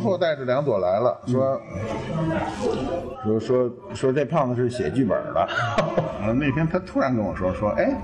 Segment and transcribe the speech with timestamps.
[0.00, 1.60] 说带着两朵来了，说
[3.24, 5.40] 说说说这胖子是写剧本的。
[5.40, 7.94] 啊， 那天他突然跟我说说，哎，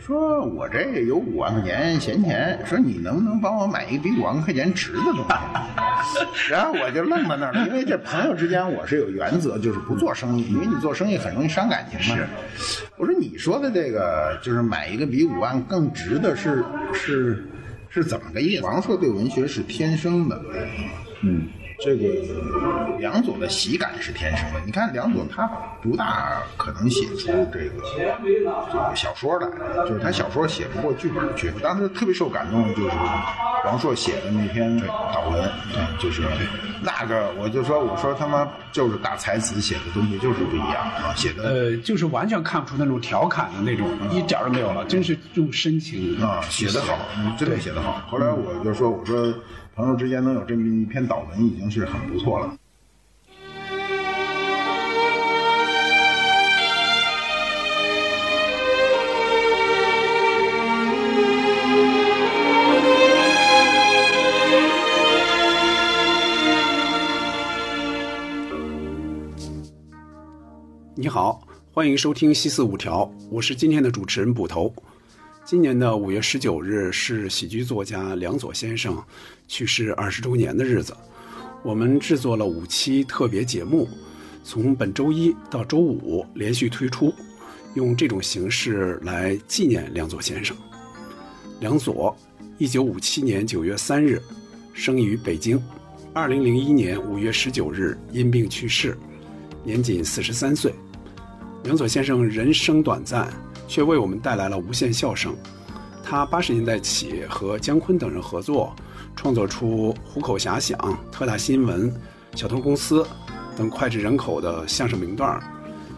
[0.00, 5.34] 说我这有五万块钱闲钱，说你能不能帮我买一个比五万块钱值的东西？
[6.50, 12.16] 然后我就愣在那儿了，因为这朋友之间我是有原则，就是不做生意，因为你做生意很容易伤感情嘛。
[12.16, 12.26] 是，
[12.96, 16.64] 我说你说的这个就是买一个比五万更值的是
[16.94, 17.44] 是
[18.02, 18.62] 是怎么个意思？
[18.62, 20.42] 王朔对文学是天生的，
[21.22, 21.48] 嗯，
[21.80, 22.08] 这个
[22.98, 24.60] 梁左的喜感是天生的。
[24.66, 25.46] 你看梁左他
[25.80, 27.70] 不大可能写出这个
[28.72, 29.48] 这个小说来，
[29.86, 31.52] 就是他小说写不过剧本去。
[31.62, 32.96] 当时特别受感动，就是
[33.64, 35.50] 王朔写的那篇导文，
[35.98, 36.22] 就是
[36.82, 48.02] 那个我就说我说他妈就是大才子写的东西就是不一样啊，写的呃，就是完全看不出那种调侃的那种，一点都没有了，真是用深情啊，写得好，嗯真的写得好。
[48.08, 49.32] 后来我就说，我说
[49.78, 52.58] 朋友之间能有这么一篇导文，已经是很不错了。
[70.96, 71.40] 你好，
[71.72, 74.74] 欢迎收听《西四五条》，我是今天的主持人捕头。
[75.50, 79.02] 今年的五月十九日是喜剧作家梁左先生
[79.46, 80.94] 去世二十周年的日子，
[81.62, 83.88] 我们制作了五期特别节目，
[84.44, 87.14] 从本周一到周五连续推出，
[87.72, 90.54] 用这种形式来纪念梁左先生。
[91.60, 92.14] 梁左，
[92.58, 94.20] 一九五七年九月三日
[94.74, 95.58] 生于北京，
[96.12, 98.94] 二零零一年五月十九日因病去世，
[99.64, 100.74] 年仅四十三岁。
[101.64, 103.32] 梁左先生人生短暂，
[103.68, 105.32] 却为我们带来了无限笑声。
[106.02, 108.74] 他八十年代起和姜昆等人合作，
[109.14, 110.76] 创作出《虎口遐想》
[111.12, 111.92] 《特大新闻》
[112.34, 113.02] 《小偷公司》
[113.56, 115.38] 等脍炙人口的相声名段。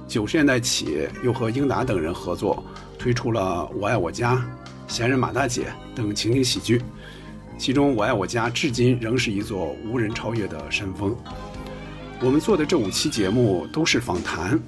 [0.08, 2.64] 九十年代起，又和英达等人合作，
[2.98, 4.34] 推出了《我爱我家》
[4.88, 5.66] 《闲人马大姐》
[5.96, 6.82] 等情景喜剧。
[7.56, 11.14] 其中，《我爱我家》至今仍是一座无人超越的山峰。
[12.20, 14.58] 我们做的这五期节目都是访谈，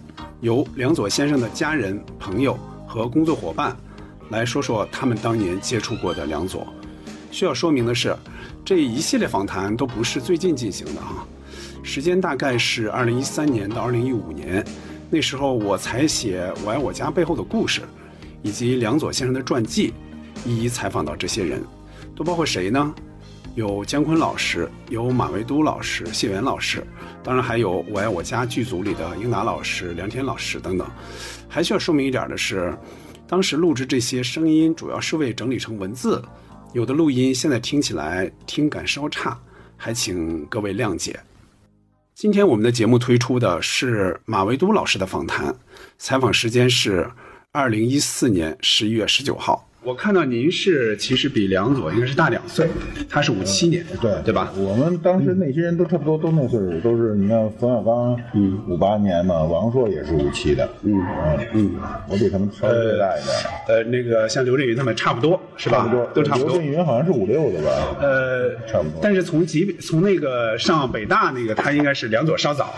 [0.41, 2.56] 由梁左先生的家人、朋友
[2.92, 3.75] 和工作伙伴
[4.28, 6.66] 来说说他们当年接触过的梁左。
[7.30, 8.14] 需要说明的是，
[8.62, 11.26] 这一系列访谈都不是最近进行的哈，
[11.82, 14.62] 时间大概是二零一三年到二零一五年，
[15.08, 17.80] 那时候我才写《我爱我家》背后的故事，
[18.42, 19.94] 以及梁左先生的传记，
[20.44, 21.64] 一一采访到这些人，
[22.14, 22.94] 都包括谁呢？
[23.54, 26.86] 有姜昆老师，有马未都老师、谢元老师，
[27.22, 30.86] 当然还有《我爱我家》剧组里的英达老师、梁天老师等等。
[31.52, 32.74] 还需要说明一点的是，
[33.28, 36.24] 当时录制这些声音主要是为整理成文字，
[36.72, 39.38] 有的录音现在听起来听感稍差，
[39.76, 41.20] 还请各位谅解。
[42.14, 45.54] 今天我们的节目推出的是马维都老师的访谈，
[45.98, 47.06] 采访时间是
[47.50, 49.68] 二零一四年十一月十九号。
[49.84, 52.69] 我看到您是其实比梁左应该是大两岁，
[53.10, 54.53] 他是五七年，对对吧？
[54.56, 61.03] 我们当时那些人都差不多都那岁数，都是你看冯小刚，嗯，五八年嘛，王朔也是五七的，嗯
[61.53, 61.75] 嗯，
[62.09, 65.78] 我比他们稍微大一点，呃，那个像刘震云他们差不多是吧？
[65.78, 66.65] 差不多，都差不多刘震。
[66.65, 67.97] 云好像是五六的吧？
[68.00, 72.72] 呃，差不多但是从级别从那个上北大那个，他应该是梁左稍早，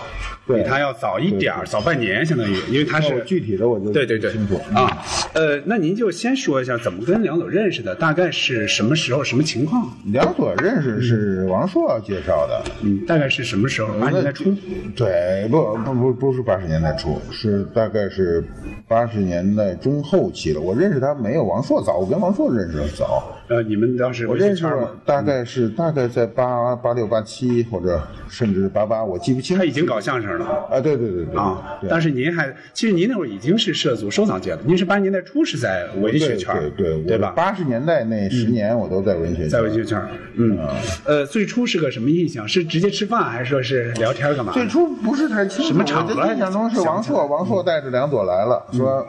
[0.46, 5.04] 比他要早一点儿，早半年，相当于，因为他是具体的我就对对对清楚啊。
[5.34, 9.90] 呃，那您就先说一下怎么跟梁左认识的，大概是什么时候、什么情况？
[10.06, 13.94] 梁左认识是王朔介绍的，嗯，大概是什么时候？
[13.98, 14.54] 八十年代初。
[14.94, 18.44] 对，不不不不是八十年代初，是大概是
[18.86, 20.60] 八十年代中后期了。
[20.60, 23.24] 我认识他没有王朔早，我跟王朔认识的早。
[23.48, 24.64] 呃，你们当时我认识？
[25.04, 30.46] 大概是大概在八八六八七或者甚至八八，我记不清他已经搞相声了。
[30.70, 34.60] 啊，对对对对啊，对但是您还，其实您那会儿已经是涉足收藏界了。
[34.64, 37.32] 您是八十年代初是在文学圈儿，对对对吧？
[37.36, 40.58] 八十年代那十年我都在文学圈，在文学圈儿，嗯，
[41.04, 42.48] 呃，最初是个什么印象？
[42.48, 44.52] 是直接吃饭，还是说是聊天干嘛？
[44.52, 49.06] 最初不是太清楚，什么场合印象中是王朔，王朔带着梁左来了，说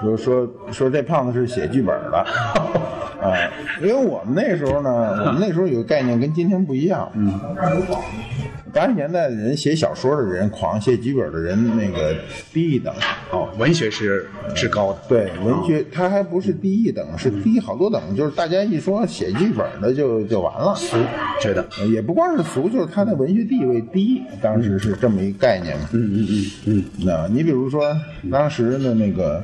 [0.00, 2.26] 说说说这胖子是写剧本的，
[3.22, 3.32] 啊，
[3.80, 4.90] 因为我们那时候呢，
[5.26, 7.32] 我们那时候有个概念跟今天不一样，嗯，
[8.76, 12.14] 八十年代的人写小说的人，狂写剧本的人，那个
[12.52, 12.94] 低一等，
[13.30, 20.94] 哦，文学是至高的，对，文学它还不是低一等，是低好多等，就是大家一说写剧本的就就完了，俗，
[21.40, 25.88] 觉得，呃也不光是俗，就是他的文学地位低，当时是这么一概念嘛。
[25.94, 27.96] 嗯嗯嗯嗯，那你比如说，
[28.30, 29.42] 当时的那个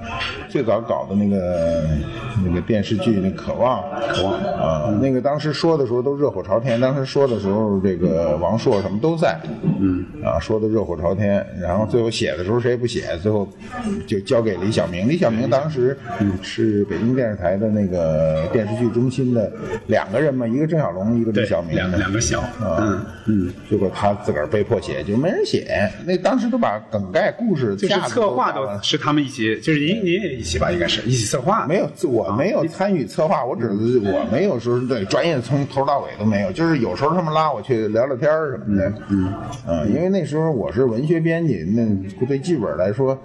[0.51, 1.89] 最早搞的那个
[2.45, 3.83] 那个电视剧《那渴》望，
[4.13, 9.39] 渴望啊，那个当时说的时候都热火朝天，当时说的时候这个王朔什么都在，
[9.79, 13.49] 嗯，啊，说的热火朝天，然后最后写的时候谁也不写，最后
[14.05, 15.09] 就交给李小明。
[15.09, 15.97] 李小明当时
[16.43, 19.53] 是北京电视台的那个电视剧中心的
[19.87, 25.89] 两个人嘛，一个郑晓龙，一个李对小明，两两个小，啊，嗯，结果他自个儿被迫写，就没人写。
[26.05, 31.65] 那当时都把梗概、故事、就是策划都是他们一起，就是您您也一起吧，应该是一起策划。
[31.69, 39.27] 没有，我没有参与策划，我只是我没有说对专业从头到尾都没有，就是有时候他们拉我去聊聊天什么的，嗯，
[39.67, 43.17] 啊，因为那时候我是文学编辑，那对剧本来说，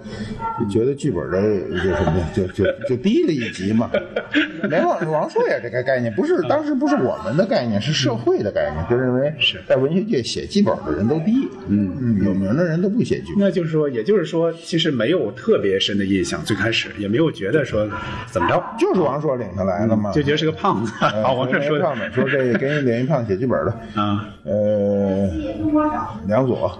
[0.60, 1.40] 就觉得剧本的
[1.82, 3.90] 就什么就就就低了一级嘛。
[4.68, 9.32] 连王王朔也这个概念，不是当时不是我们的概念，是社会的概念，就认为
[9.66, 11.88] 在文学界写剧本的人都低，嗯。
[12.00, 13.36] 嗯，有名的人都不写剧本。
[13.38, 17.88] 那就是说，也就是说，其实没有特别深的印象，最开始也没有觉得说
[18.30, 20.92] 怎么着，就是王朔领他来了嘛，就觉得是个胖子。
[21.00, 25.28] 呃好， 王朔说的胖子说这给连一胖写剧本的， 啊，呃，
[26.26, 26.78] 梁左，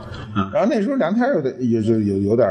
[0.53, 2.49] 然后那时候梁天有点有就有有点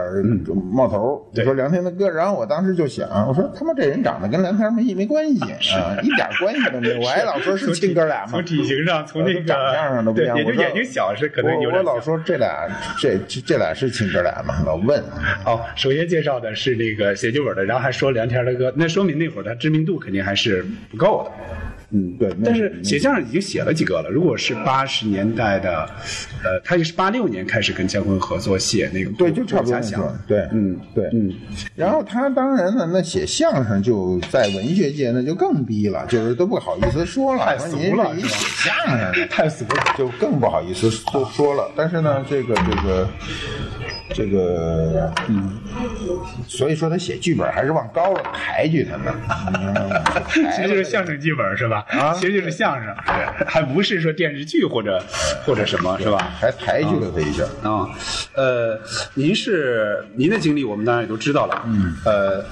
[0.72, 5.40] 冒头，对说梁天的歌，然后我当时就想，我说他妈这人长得跟梁天没没关系
[5.74, 8.48] 啊，一点关系都没有，我还老说是亲哥俩嘛 从。
[8.48, 11.84] 体型上，从那个长相上都不一，样我说也就眼睛小是可能有我我。
[11.84, 12.68] 老说这俩
[12.98, 15.00] 这这这俩是亲哥俩嘛，老问，
[15.46, 21.32] 哦，首先介绍的是那个写剧本的，然后还说梁天的歌，那说明那会儿他知名度肯定还是不够的。
[21.92, 24.10] 嗯，对，但是写相声已经写了几个了。
[24.10, 25.90] 如果是八十年代的，
[26.44, 31.34] 呃，他也是八六年开始跟姜昆合作写那个对，就差不多家想对，嗯对，嗯。
[31.76, 39.96] 然后他当然呢，那写相声就在文学界那就更逼了，就是都不好意思说了， 太俗了是吧是一写相声的，太俗了。
[39.98, 41.72] 就更不好意思说说了。
[41.76, 43.08] 但是呢，这个这个
[44.18, 45.60] 这个，嗯，
[46.48, 49.14] 所以说他写剧本还是往高了抬举他呢，
[49.52, 50.04] 你明白吗？
[50.34, 51.86] 其实就是相声剧本是吧？
[51.90, 52.96] 啊其实就是相声，
[53.46, 55.00] 还不是说电视剧或者
[55.46, 56.18] 或者什么是吧？
[56.40, 57.44] 还抬举了他一下。
[57.62, 57.88] 啊，
[58.34, 58.80] 呃，
[59.14, 61.62] 您是您的经历，我们当然也都知道了。
[61.68, 62.44] 嗯，呃，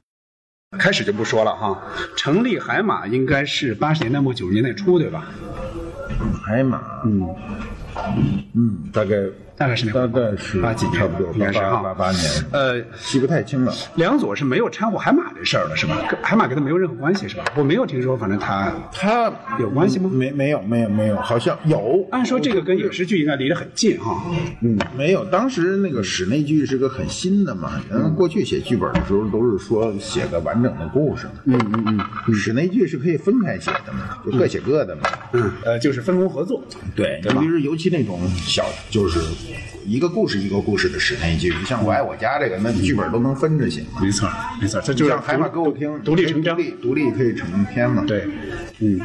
[0.77, 1.81] 开始就不说了哈。
[2.15, 5.25] 成立海马应该是八十年代末九十年代初，对吧？
[6.45, 7.35] 海马，嗯
[8.53, 9.15] 嗯，大概
[9.57, 12.21] 大概是那会儿大概是八几年差不多八应该是哈八八年，
[12.51, 13.73] 呃，记不太清了。
[13.95, 15.95] 梁左是没有掺和海马这事儿的，是吧？
[16.09, 17.45] 跟海马跟他没有任何关系，是吧？
[17.55, 20.09] 我没有听说，反正他他有关系吗？
[20.11, 22.05] 没没有没有没有，好像有。
[22.11, 24.21] 按说这个跟影视剧应该离得很近哈。
[24.61, 25.23] 嗯，没有。
[25.25, 31.31] 当时那个室内剧是个很新的嘛，然后过去写剧本的时候都是说写个完整的故事嘛。
[31.45, 32.35] 嗯嗯嗯。
[32.35, 35.03] 室内剧是可以分开写的嘛，就各写各的嘛。
[35.31, 36.61] 嗯，呃，就是分工合作。
[36.93, 39.19] 对，对吧你比如尤其那种小，就是
[39.85, 44.01] 一个故事一个故事的室内剧，像《我爱我家》这个，那剧本都能分着写嘛。
[44.01, 44.27] 没错，
[44.59, 46.61] 没错，这就是像海马歌舞厅，独立成章独。
[46.61, 48.03] 立独立可以成片嘛。
[48.07, 48.27] 对，
[48.79, 48.99] 嗯，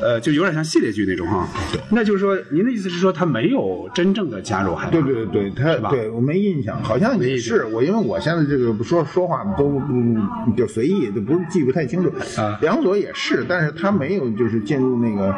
[0.00, 1.48] 呃，就有点像系列剧那种哈。
[1.90, 4.90] 那就是说，您的意思是说，他没有真正的加入海马？
[4.90, 10.20] 对对对，他对我没印象，好像也是我，因为我现在这个说说话都嗯
[10.54, 12.12] 就随意，就不是记不太清楚。
[12.40, 15.34] 啊梁左也是，但是他没有就是进入那个，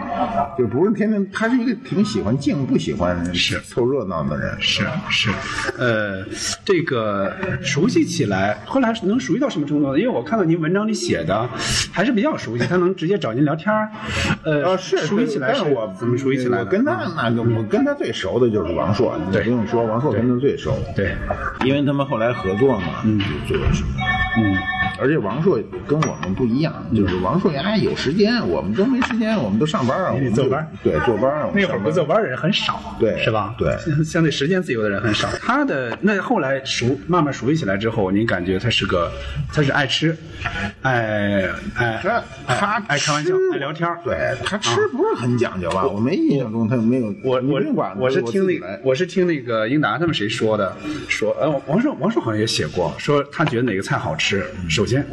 [0.59, 4.57] 就不是天天，他是一个挺喜欢静，不喜欢是凑热闹的人。
[4.61, 5.31] 是是，
[5.79, 6.25] 呃，
[6.65, 7.33] 这个
[7.63, 9.99] 熟悉起来，后来能熟悉到什么程度呢？
[9.99, 11.49] 因为我看到您文章里写的
[11.93, 13.91] 还是比较熟悉，他能直接找您聊天儿，
[14.45, 16.59] 呃，啊，是熟悉起来是但是我怎么熟悉起来？
[16.59, 20.77] 我跟他那个，我跟他最熟的就是王朔，你对不用说，王朔跟他最熟。
[20.97, 21.15] 对，
[21.65, 23.19] 因为他们后来合作嘛，嗯，
[23.49, 23.67] 就做
[24.37, 24.57] 嗯，
[24.99, 33.55] 而且王朔跟我们不一样，就是王朔呀有时间，我们都没时间，我们都上班啊，我们坐班对，坐班啊，那会儿不坐班的人很少，对是吧？
[33.59, 35.29] 对相相对时间自由的人很少。
[35.41, 39.11] 他的那后来熟慢慢熟悉起来之后，您感觉他是个，
[39.53, 40.17] 他是爱吃，
[40.83, 45.87] 爱爱他他爱开玩笑吃，爱聊天儿对他吃不是很讲究吧？
[45.87, 50.77] 我没印象中他没有，我我你不管，我是听那个我是听那个英达他们谁说的，
[51.09, 55.05] 说呃王朔王朔好像也写过，说他觉得哪个菜好吃，首先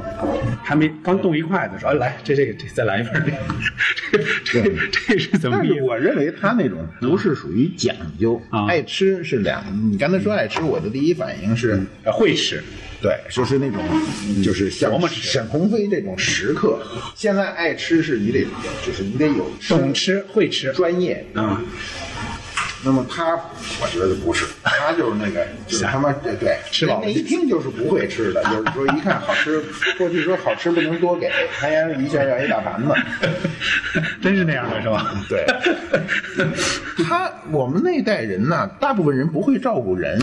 [0.63, 3.23] 还没刚动一筷子，说、哎、来这这个这再来一份儿
[4.11, 5.57] 这这这这是怎么？
[5.57, 9.63] 但是我认为他那种不是属于讲究，啊爱吃是两。
[9.91, 12.63] 你刚才说爱吃，我的第一反应是，呃会吃，
[13.01, 13.83] 对，就是那种，
[14.43, 16.81] 就是像沈鸿飞这种食客。
[17.15, 18.45] 现在爱吃是你得，
[18.85, 21.63] 就是你得有懂吃会吃，专业，嗯，
[22.83, 23.35] 那么他，
[23.81, 29.61] 我觉得不是，他就是那个， 就是他妈对对，吃饱一听就是不会吃的，就是说一看好吃，
[29.97, 31.29] 过去说好吃不能多给，
[31.59, 32.93] 他家一下要一大盘子。
[34.21, 35.11] 真是那样的是吧？
[35.27, 35.45] 对，
[37.03, 40.19] 他我们那代人呢，大部分人不会照顾人，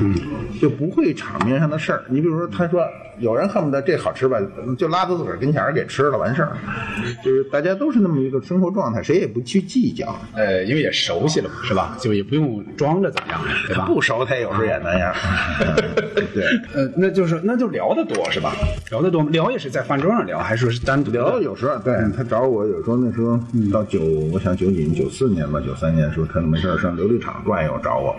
[0.00, 0.14] 嗯，
[0.60, 2.04] 就不会场面上的事儿。
[2.08, 2.84] 你比如说，他说
[3.18, 4.38] 有人恨不得这好吃吧，
[4.78, 6.56] 就拉到自个儿跟前儿给吃了完事儿，
[7.24, 10.14] 就是大家都是那么一个生活状态，谁也不去计较。
[10.34, 11.96] 呃，因为也熟悉了嘛，是吧？
[12.00, 13.84] 就也不用装着怎么样，对吧？
[13.86, 15.14] 不熟他有时候也那样。
[16.34, 16.44] 对，
[16.74, 18.52] 呃，那就是那就聊得多是吧？
[18.90, 23.38] 聊得多，聊也是在饭桌上聊，还是说是单独的聊有时候对他找我，有时候那时候
[23.72, 24.00] 到九，
[24.32, 28.14] 我想九几九四年吧，九三年的时候，他没事上琉璃厂转悠找我。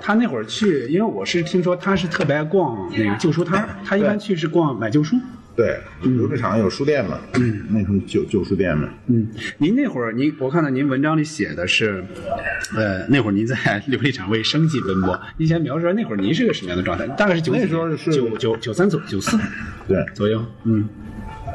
[0.00, 5.16] 他那会儿去，因为我是听说他是特别爱逛那个旧书摊儿，他一般去是逛买旧书。
[5.56, 7.16] 对，琉璃厂有书店嘛，
[7.68, 8.88] 那时候旧旧书店嘛。
[9.06, 9.28] 嗯，
[9.58, 12.04] 您那会儿，您我看到您文章里写的是，
[12.74, 13.54] 呃，那会儿您在
[13.88, 15.16] 琉璃厂为生计奔波。
[15.36, 17.06] 您先描述下那会儿您是个什么样的状态？
[17.06, 19.38] 大概是九那时候是九九九三左九四
[19.86, 20.44] 对左右。
[20.64, 20.88] 嗯，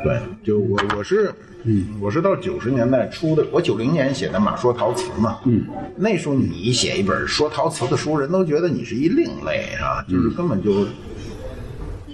[0.01, 1.29] 对，就我我是，
[1.65, 5.65] 嗯，我是到九十年代初的，我九零年写的《马说陶瓷》嘛，嗯，
[5.97, 10.88] 那时候你写一本说陶瓷的书，人都觉得你是一另类啊，就是根本就。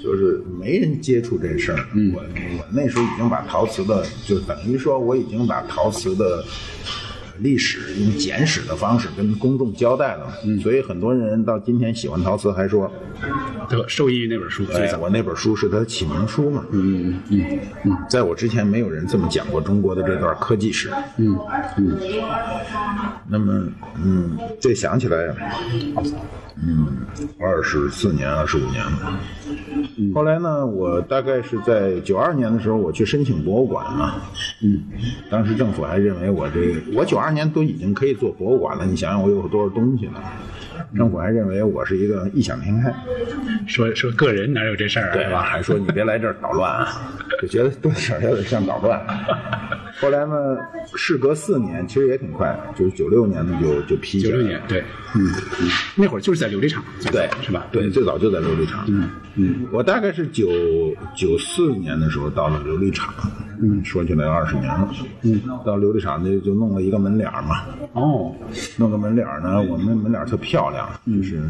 [0.05, 1.79] 就是没人接触这事儿，
[2.13, 2.21] 我
[2.59, 6.45] 我那时候已经把陶瓷的，就等于说我已经把陶瓷的
[7.39, 10.31] 历史用简史的方式跟公众交代了，
[10.61, 12.91] 所以很多人到今天喜欢陶瓷，还说，
[13.67, 17.97] 得受益于那本书最哎，我那本书是他的启蒙书嘛，嗯嗯嗯嗯。
[18.07, 21.35] 在我之前没有人这么讲过中国的这段科技史，嗯
[21.77, 21.97] 嗯。
[23.27, 23.67] 那么，
[24.03, 25.35] 嗯，这想起来，
[26.57, 26.87] 嗯，
[27.39, 29.19] 二十四年、二十五年了。
[30.13, 34.15] 后来呢，我大概是在九二年的时候，我去申请博物馆嘛。
[34.61, 34.83] 嗯，
[35.29, 40.19] 当时政府还认为我这，我九二年都已经可以做博物馆了，你想想我有多少东西呢？
[40.95, 42.93] 政府还认为我是一个异想天开，
[43.67, 45.13] 说说个人哪有这事儿啊？
[45.13, 45.41] 对吧？
[45.41, 49.01] 还说你别来这儿捣乱啊，就觉得多少有点像捣乱。
[49.99, 50.57] 后来呢，
[50.95, 54.81] 事隔四年，其实也挺快，就是九六年呢就就批九六年，对，
[55.15, 57.65] 嗯嗯，那会儿就是在琉璃厂，对，是吧？
[57.71, 58.83] 对，最早就在琉璃厂。
[58.87, 60.49] 嗯嗯，我大概是九
[61.15, 63.13] 九四年的时候到了琉璃厂。
[63.61, 64.89] 嗯，说起来二十年了。
[65.21, 68.33] 嗯，到琉璃厂就就弄了一个门脸嘛，哦，
[68.77, 71.43] 弄个门脸呢，我们门脸特漂亮，就是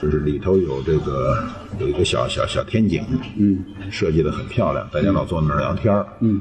[0.00, 1.42] 就是里头有这个
[1.78, 3.04] 有一个小小小天井，
[3.36, 6.06] 嗯，设计的很漂亮，大家老坐那儿聊天儿。
[6.20, 6.40] 嗯，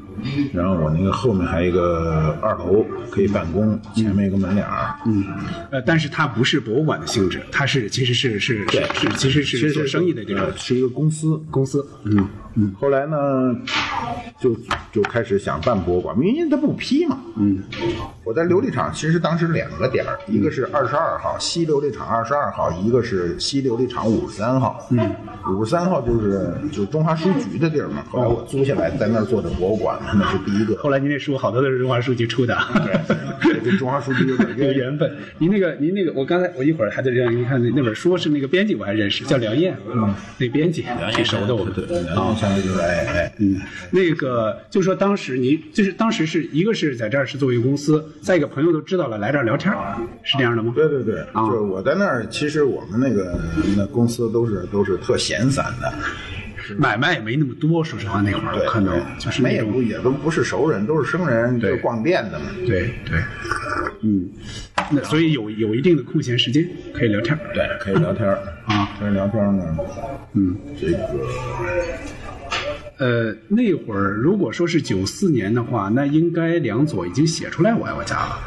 [0.54, 4.68] 然后我那个后面还有一个二楼可以办公，前面有个门脸。
[5.06, 5.24] 嗯，
[5.72, 11.42] 呃，但是它不是博物馆的性质，它是其实是是是是其实是做生意的这种呃是一个公司。
[11.50, 11.86] 公司。
[12.04, 13.56] 嗯嗯后来呢，
[14.40, 14.56] 就
[14.92, 17.18] 就开始想办博物馆，因为他不批嘛。
[17.36, 17.64] 嗯，
[18.24, 24.86] 我在琉璃厂其实当时两个点儿，一个是二十二号西琉璃厂二十二号，一个是西琉璃厂五十三号。
[24.92, 25.00] 嗯，
[25.50, 28.04] 五十三号就是就是中华书局的地儿嘛。
[28.10, 30.76] 后来我租下来在那儿做的博物馆，那是第一个。
[30.76, 32.56] 后来您那书好多都是中华书局出的。
[33.42, 34.74] 对，跟中华书局有点 有。
[34.74, 35.12] 缘分。
[35.38, 42.16] 您那个，您那个，我刚才我一会儿还得让您看那那本书是那个编辑我还认识，叫梁燕，嗯，那编辑挺熟的，我们对，然
[42.50, 43.60] 后相当于就是哎哎，嗯，
[43.92, 50.72] 那个就说当时你就是当时是一个是在这儿是作为公司，再一个朋友都知道了来这儿聊天儿，是这样的吗？
[50.76, 53.40] 对对对，就是我在那儿，其实我们那个
[53.76, 55.94] 那公司都是都是特闲散的。
[56.78, 59.02] 买卖也没那么多，说实话那会儿对，看到对。
[59.20, 61.76] 就是那也不也都不是熟人，都是生人，对。
[61.76, 62.46] 就逛店的嘛。
[62.66, 63.20] 对对，
[64.02, 64.30] 嗯，
[64.90, 67.40] 那所以有有一定的空闲时间可以聊天儿。
[67.54, 68.40] 对，可以聊天儿。
[68.66, 68.90] 啊。
[68.98, 69.78] 可以聊天儿呢，
[70.36, 70.98] 嗯，这个
[73.04, 78.38] 呃，那会儿如果说是九四年的话，那应该梁左已经写出来《我爱我家》了。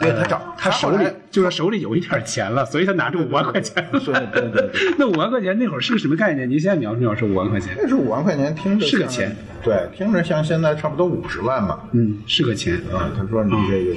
[0.00, 3.86] 对他找他手里就是手里有一点钱了，所以他拿出五万块钱。
[3.92, 6.50] 对对对对 那五万块钱那会儿是个什么概念？
[6.50, 7.76] 您现在描述描述五万块钱？
[7.80, 11.88] 那是五万块钱，听着是个钱，对，听着像现在差不多五十万吧。
[11.92, 12.74] 嗯，是个钱。
[12.92, 13.94] 啊，他说你这个，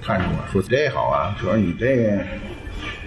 [0.00, 2.18] 看着我说这好啊，说你这个。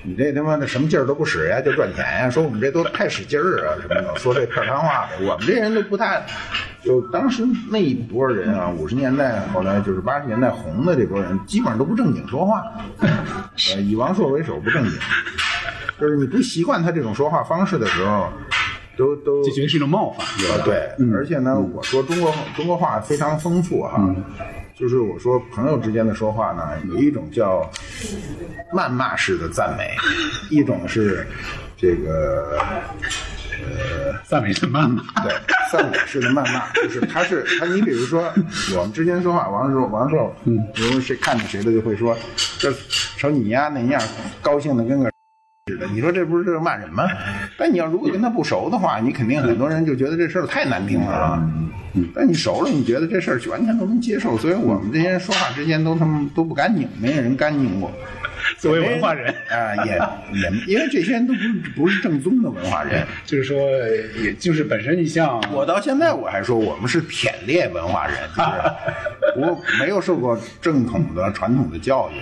[0.04, 2.30] 你这他妈的什么劲儿都不使呀，就赚钱呀？
[2.30, 5.26] 说我们这都太使劲儿啊，什么的，说这片儿汤话的。
[5.26, 6.26] 我们这人都不太，
[6.84, 12.64] 就当时那一波人啊，五十年代后来就是八十年代红的这波人，基本上都不正经说话，
[13.00, 14.94] 呃，以王朔为首不正经，
[16.00, 18.28] 就是你不习惯他这种说话方式的时候，
[18.98, 20.26] 都都这觉得是一种冒犯。
[20.26, 24.00] 啊，对，而且呢，我说中国中国话非常丰富哈，
[24.82, 27.70] 就是我说朋友之间的说话呢，有一种叫
[28.74, 29.96] 谩骂式的赞美，
[30.50, 31.28] 一种是
[31.78, 32.60] 这个
[33.62, 35.04] 呃赞美的谩骂。
[35.22, 35.32] 对，
[35.72, 38.24] 赞美式的谩骂，就是他是他，你比如说
[38.76, 42.18] 我们之间说话，王朔王朔，嗯，比如谁看见谁的就会说，
[42.58, 42.74] 这
[43.18, 44.02] 瞅你丫那样，
[44.42, 45.12] 高兴的跟个
[45.94, 47.04] 你说这不是骂人吗？
[47.58, 51.52] 但你要如果跟他不熟的话，你肯定很多人就觉得这事儿太难听了啊。
[52.16, 57.92] 但你熟了，你觉得这事儿完全都能接受，所以我们这些人说话之间都他妈都不干净，没有人干净过。
[58.62, 59.94] 作为文化人啊，也
[60.40, 63.58] 也因为这些人都不是不是正宗的文化人， 就是说，
[64.24, 72.14] 也就是本身你像我到现在我还说我们是舔猎文化人， 就是我没有受过正统的传统的教育，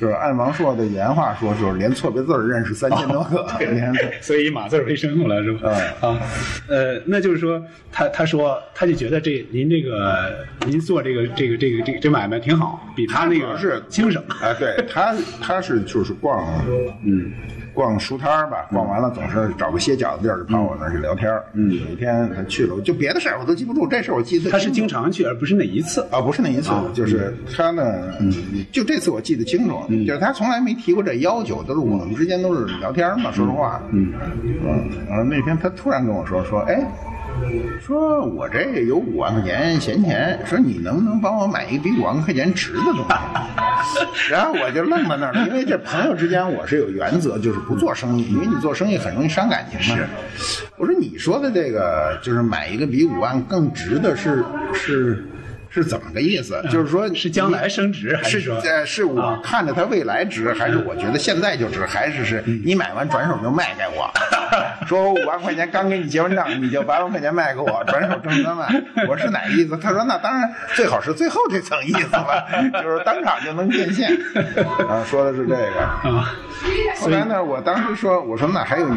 [0.00, 3.46] 就是按王朔的原话说，就是连错别字认识三千多个，
[4.20, 5.70] 所以以码字为生了是吧？
[6.00, 6.18] 啊，
[6.66, 15.14] 呃，那就是说他他说他就觉得这您这个您做这个这个这个这这买卖挺好，比他那个是轻省啊，对他。
[15.46, 16.42] 他是就是逛，
[17.02, 17.30] 嗯，
[17.74, 24.50] 逛书摊儿吧，逛完了总是找个歇脚的地儿就跑我那儿去聊天嗯，有一天他去了，就别的事儿我都记不住，这事儿我记得。
[24.50, 26.00] 他是经常去，而不是那一次。
[26.10, 27.82] 啊，不是那一次，就是他呢，
[28.20, 28.32] 嗯，
[28.72, 36.82] 就这次我记得清楚，就是他从来没提过这要求，都是我们之间都是聊天嘛，说实话，嗯，嗯，然后那天他突然跟我说说，哎。
[37.80, 44.30] 说我这有五万块钱闲钱，说你能不能帮我买一个比五万块钱值的东西？
[44.32, 50.04] 然后我就愣在那儿，因为这朋友之间我是有原则，就是不做生意，因为你做生意很容易伤感情嘛。
[50.76, 55.24] 我说你说的这个就是买一个比五万更值的是是。
[55.74, 56.62] 是怎么个意思？
[56.70, 64.08] 就是说，是将来升值，还是说，呃，是我看着它未来值，还是我觉得现在就值，还是是你买完转手就卖给我？
[64.86, 68.84] 说五万块钱刚给你结完账，你就八万块钱卖给我， 转手挣三万？
[69.08, 69.76] 我是哪个意思？
[69.76, 72.46] 他说那当然最好是最后这层意思吧，
[72.80, 74.10] 就是当场就能变现。
[74.88, 75.80] 啊，说的是这个。
[75.80, 76.34] 啊。
[77.00, 78.96] 后来呢，我当时说，我说那还有你，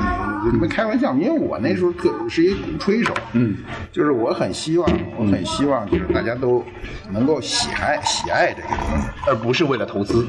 [0.51, 3.55] 你们开玩笑，因为我那时候特是一鼓吹手，嗯，
[3.91, 6.63] 就是我很希望，我很希望就是大家都。
[7.11, 10.25] 能够喜爱喜爱这个东西，而不是为了投资，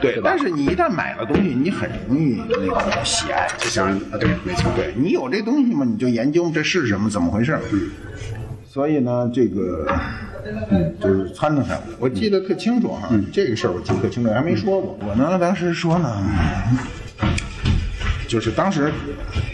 [0.00, 0.20] 对。
[0.22, 7.58] 但是你一旦买了东西，你很容易那个喜爱，就想啊，对，没错，对你有这东西嘛，你就研究这是什么，怎么回事。
[7.72, 7.90] 嗯。
[8.66, 9.86] 所以呢，这个，
[10.70, 14.98] 嗯，就是撺掇他，我记得特清楚哈，这个事儿我记得特清楚，还没说过。
[15.06, 16.16] 我呢，当时说呢。
[18.28, 18.92] 就是当时，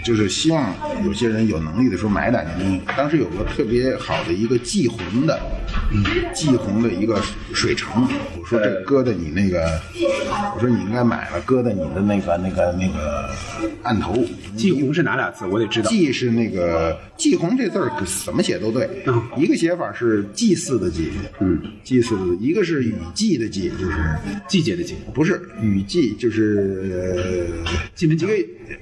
[0.05, 0.75] 就是希望
[1.07, 2.81] 有些人有能力的时候买点东西。
[2.97, 5.41] 当时有个特别好的一个季红的，
[6.35, 8.07] 季红的一个水城，
[8.41, 9.81] 我说这搁在你那个，
[10.57, 13.31] 我说你应该买了，搁在你的那个那个那个
[13.85, 14.13] 案头。
[14.57, 15.47] 季红是哪俩字？
[15.47, 15.89] 我得知道。
[15.89, 17.91] 季是那个季红这字儿
[18.25, 18.89] 怎么写都对，
[19.37, 24.17] 一个写法是祭祀的祭，嗯，祭祀的；一个是雨季的季，就是
[24.49, 27.49] 季节的季，不是雨季，就是
[27.95, 28.33] 季门一个。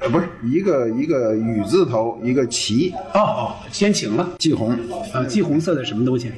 [0.01, 4.77] 呃，不是一个一个雨字头，一个旗哦哦，先晴了，霁红，
[5.13, 6.31] 呃，霁红色的什么东西？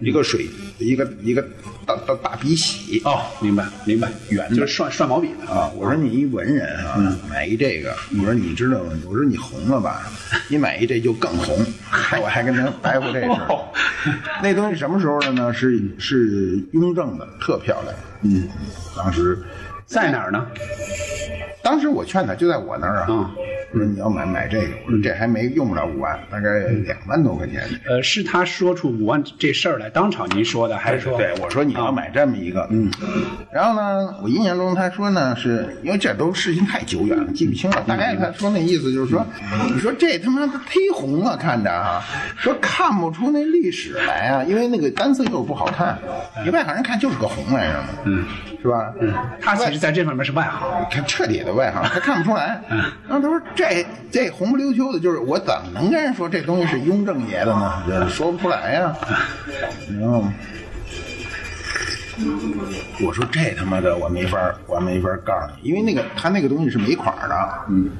[0.00, 0.46] 一个水，
[0.78, 1.42] 一个一个
[1.84, 5.70] 大大大笔洗哦，明白明白，圆就是涮涮毛笔的啊。
[5.76, 6.96] 我说你一文人啊，
[7.28, 8.92] 买一这个，我说你知道吗？
[9.06, 10.10] 我说你红了吧？
[10.48, 11.58] 你买一这就更红，
[12.22, 13.58] 我还跟他白活这事儿。
[14.42, 15.52] 那东西什么时候的呢？
[15.52, 17.94] 是是雍正的，特漂亮。
[18.22, 18.48] 嗯，
[18.96, 19.38] 当时
[19.84, 20.46] 在哪儿呢？
[21.70, 23.06] 当时我劝他，就在我那儿啊。
[23.72, 27.62] 我说你要买买这个，我说这还没用不了五万，大概两万多块钱。
[27.86, 31.16] 呃，是他说出五万这事儿来，当场您说的，还是说？
[31.16, 32.90] 对，我说你要买这么一个，嗯。
[33.52, 37.80] 然后呢，我印象中他说呢，是因为这都事情太久远了，记不清了。
[37.86, 39.24] 大概他说那意思就是说，
[39.72, 42.02] 你说这他妈的忒红了，看着哈，
[42.36, 45.96] 说看不出那历史来啊，因为那个单色釉不好看，
[46.44, 48.24] 你外行人看就是个红玩意儿嘛，嗯，
[48.60, 48.92] 是吧？
[49.00, 52.60] 嗯，他其实在这方面是外行，他彻底的外行，他看不出来。
[52.68, 53.40] 嗯，然后他说。
[53.60, 58.08] 这这红不溜秋的，就是我怎么能跟人说这东西是雍正爷的呢？
[58.08, 58.96] 说不出来呀。
[60.00, 60.24] 然后
[63.04, 67.48] 我说这他妈的我没法我没法告诉你，因为那个他那个东西是没款的。
[67.68, 67.90] 嗯。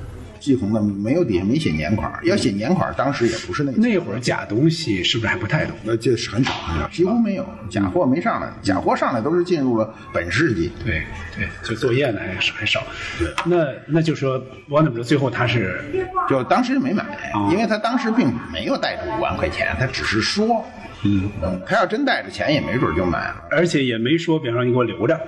[0.40, 5.76] 季红的没有底下没写年款，要写年款，当时也不是那那会儿假东西是不是还不太多？
[5.84, 6.52] 那，这是很少，
[6.90, 10.72] 几乎没有假货没上来，假货上来都是进入了本世纪。
[10.84, 11.02] 对
[11.36, 12.82] 对，就作业呢还是还少。
[13.18, 15.04] 对，那那就说我怎么说？
[15.04, 15.80] 最后他是
[16.28, 17.04] 就当时没买，
[17.50, 20.64] 因为他当时并没有带着五万块钱，他只是说，
[21.04, 21.30] 嗯，
[21.66, 25.20] 他要真带着钱也没准就买了，而且也没说，比方说你给我留着。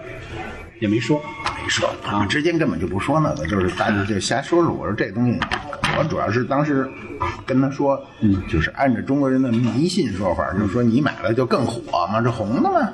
[0.82, 1.22] 也没说，
[1.62, 4.72] 没说，我们之间根本就不说那个，就是大家就瞎说说。
[4.72, 5.38] 我说这东西，
[5.96, 6.90] 我主要是当时
[7.46, 12.90] 跟他说，嗯，就是按照中国人的迷信说法，就是说你买了就更火嘛，这红的嘛，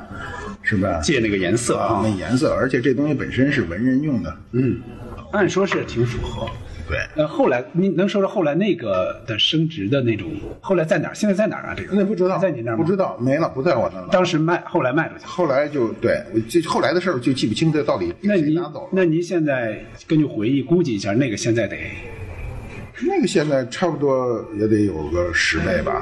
[0.61, 1.01] 是吧？
[1.03, 4.79] 借那个颜色啊，那颜色，而且这东西本身是文人用的，嗯，
[5.33, 6.47] 按说是挺符合。
[6.89, 6.99] 对。
[7.17, 11.15] 呃，后来你能说说后来那个的升值的那种，后来在哪儿？
[11.15, 11.75] 现在在哪儿啊？
[11.77, 12.83] 这个那不知道，在你那儿吗？
[12.83, 14.09] 不知道，没了，不在我那儿了。
[14.11, 15.27] 当时卖，后来卖出去。
[15.27, 18.89] 后来就对，我这后来的事儿就记不清，这到底那您谁拿走了。
[18.93, 21.77] 那您现在根据回忆估计一下，那个现在得
[23.01, 25.93] 那个现在差不多也得有个十倍吧。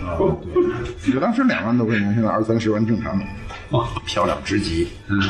[0.00, 0.14] 啊，
[0.54, 3.24] 对，就当时两万多块钱，现在二三十万正常的，
[3.70, 4.88] 哦，漂亮之极。
[5.08, 5.20] 嗯。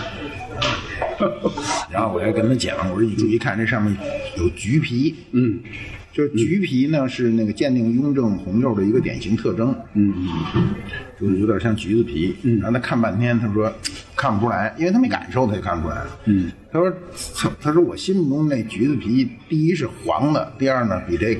[1.91, 3.97] 然后我还跟他讲，我说你注意看这上面
[4.37, 5.59] 有橘皮，嗯，
[6.13, 10.13] 就是橘皮呢是那个鉴定雍正红釉的一个典型特征，嗯
[10.55, 10.69] 嗯，
[11.21, 12.37] 就是有点像橘子皮。
[12.61, 13.73] 然后他看半天，他说
[14.17, 16.03] 看不出来，因为他没感受，他就看不出来。
[16.27, 16.93] 嗯，他说
[17.35, 21.35] 他他说我心目中那橘子皮，第一是黄的，第二呢比这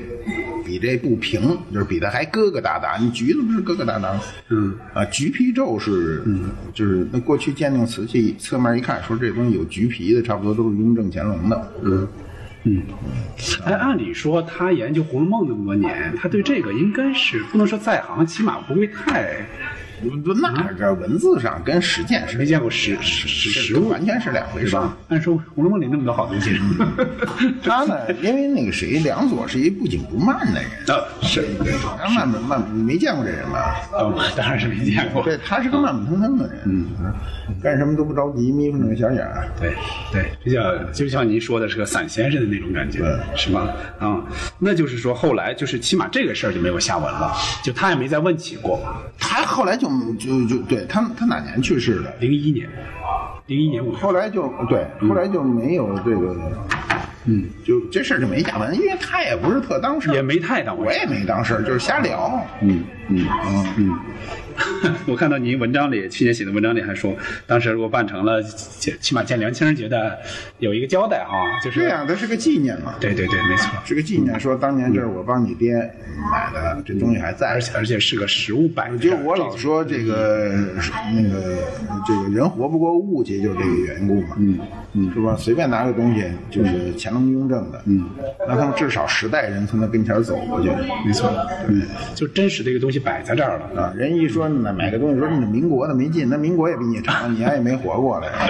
[0.65, 2.99] 比这不平，就是比它还疙疙瘩瘩。
[2.99, 4.21] 你橘子不是疙疙瘩瘩吗？
[4.49, 11.73] 嗯啊，橘皮皱是，嗯就是那过去鉴定瓷器侧面一看，说这东西有橘皮的，差不多都是雍正乾隆的。
[11.83, 12.07] 嗯。
[12.65, 12.83] 嗯，
[13.63, 19.45] 哎，按理说他研究《红楼梦》那么多年，他对这个应该是不能说在行，起码不会太。
[20.23, 24.97] 不，那这文字上跟实践是没见过实实实实物，完全是两回事吧？
[25.09, 26.57] 按说《红楼梦》里那么多好东西，
[27.61, 31.45] 他呢，因为那个谁，梁左是一不紧不慢的人，啊，是，
[32.01, 33.75] 他慢慢慢，没见过这人吧？
[33.91, 35.21] 啊，当然是没见过。
[35.23, 36.85] 对，他是个慢慢腾腾的人，嗯，
[37.61, 39.49] 干什么都不着急，眯缝着个小眼儿。
[39.59, 39.73] 对
[40.13, 42.99] 对，比较就像您说的是个散先生的那种感觉，
[43.35, 43.67] 是吧？
[43.99, 44.23] 啊，
[44.57, 47.33] 那就是说后来就是起码这个事儿就没有下文了，
[47.63, 48.79] 就他也没再问起过。
[49.19, 49.88] 他后来就。
[50.17, 52.13] 就就对他他哪年去世的？
[52.19, 52.67] 零一年，
[53.47, 53.93] 零一年我。
[53.95, 56.35] 后来就对，后来就没有这个，
[57.25, 62.41] 嗯，就这事儿就没下文，因为他也不是特当事，也没太当，我也没当事，就是瞎聊。
[62.61, 63.99] 嗯嗯嗯嗯。
[65.07, 67.15] 我看到您文章里去年写的文章里还说，
[67.47, 70.17] 当时如果办成了，起码见梁清觉得
[70.59, 71.31] 有一个交代哈，
[71.63, 72.95] 就是这样，它是个纪念嘛。
[72.99, 75.73] 对对对，没错，是个纪念，说当年这是我帮你爹
[76.31, 78.89] 买的，这东西还在，而且而且是个实物摆。
[78.97, 80.51] 就我老说这个
[81.13, 81.57] 那个
[82.05, 84.35] 这个人活不过物去，就这个缘故嘛。
[84.37, 84.59] 嗯
[84.93, 85.35] 嗯，是吧？
[85.37, 88.09] 随便拿个东西就是乾隆雍正的，嗯，
[88.47, 90.69] 那他们至少十代人从他跟前走过去，
[91.05, 91.29] 没错，
[91.67, 91.83] 嗯，
[92.15, 93.93] 就真实这个东西摆在这儿了啊。
[93.95, 94.48] 人一说。
[94.61, 98.47] 那买个东西说你民国的没劲，那民国也比你长，你还也没活过来，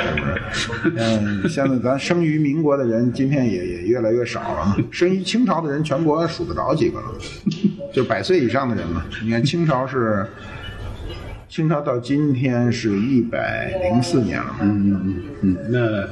[0.52, 0.94] 是不是？
[0.98, 4.78] 嗯，现在咱生于民国的人，今天也也越来越少了。
[4.92, 7.06] 生于清朝的人，全国数得着几个了，
[7.94, 9.06] 就百岁以上的人嘛。
[9.24, 10.26] 你看清朝是，
[11.48, 14.56] 清朝到今天是一百零四年了。
[14.62, 16.10] 嗯嗯嗯嗯，那。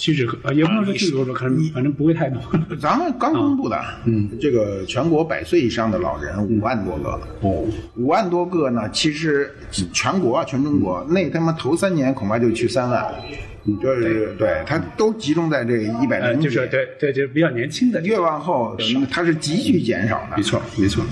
[0.00, 2.40] 其实呃也不能说最多，可能反正不会太多。
[2.80, 7.64] 咱们刚公布的，嗯，这个全国百岁以上的老人五万多个，哦，
[7.96, 9.52] 五万多个呢，其实
[9.92, 13.12] 全国啊全中国那他妈头三年恐怕就去三万。
[13.76, 18.00] 就是对，它都集中在这一百零就是对对，就是比较年轻的。
[18.02, 18.76] 越往后，
[19.10, 20.36] 它是急剧减少的。
[20.36, 21.04] 没错，没错。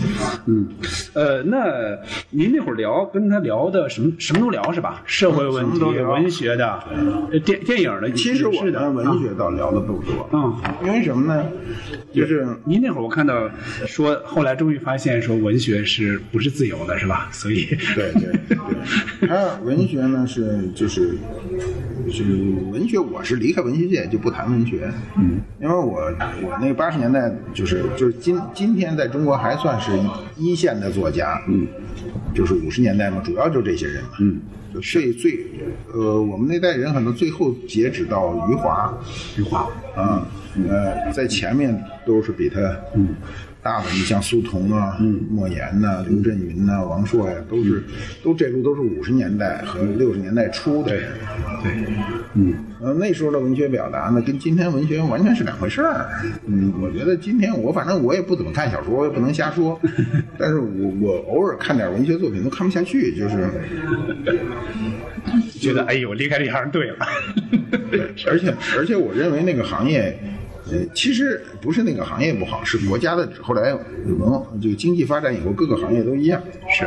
[0.47, 0.67] 嗯，
[1.15, 1.99] 呃，那
[2.31, 5.03] 您那会儿聊跟他聊的什么什么都聊是吧？
[5.05, 6.83] 社会问题、文学的、
[7.45, 8.11] 电电影的。
[8.13, 10.29] 其实我们文学倒聊的不多。
[10.33, 11.45] 嗯，因为什么呢？
[12.13, 13.51] 就是您那会儿我看到
[13.87, 17.29] 说，后来终于发现说文学是不是自由的，是吧？
[17.33, 21.17] 所以对对对，他 文学呢是就是
[22.11, 22.25] 是。
[22.73, 29.91] 文学，我是离开文学界就不谈文学，嗯，因为我我那八十年代就是就是今今天在中国还算是
[30.37, 31.67] 一线的作家，嗯，
[32.35, 34.41] 就是五十年代嘛，主要就这些人嘛，嗯，
[34.75, 35.47] 就最最，
[35.93, 38.93] 呃，我们那代人可能最后截止到余华，
[39.39, 40.27] 余华，啊，
[40.69, 42.61] 呃，在前面都是比他，
[42.95, 43.09] 嗯。
[43.67, 44.97] 大的，你像苏童啊、
[45.29, 47.83] 莫言呐、刘震云呐、王朔呀，都是，
[48.23, 51.11] 都这路都是五十年代和六十年代初的人。
[51.65, 51.73] 对，
[52.35, 56.07] 嗯，呃，那时候的文学表达呢，跟今天文学完全是两回事儿。
[56.47, 59.81] 嗯，我觉得今天我反正我也不怎么看小说，我也不能瞎说。
[60.39, 63.51] 但是我我偶尔看点文学作品都看不下去，就是
[65.59, 66.99] 觉得哎呦，离开这行对了。
[68.29, 70.17] 而且而且，我认为那个行业。
[70.71, 76.43] 呃，其实不是那个行业不好，是国家的后来文这个经济发展以后，各个行业都一样。
[76.69, 76.85] 是，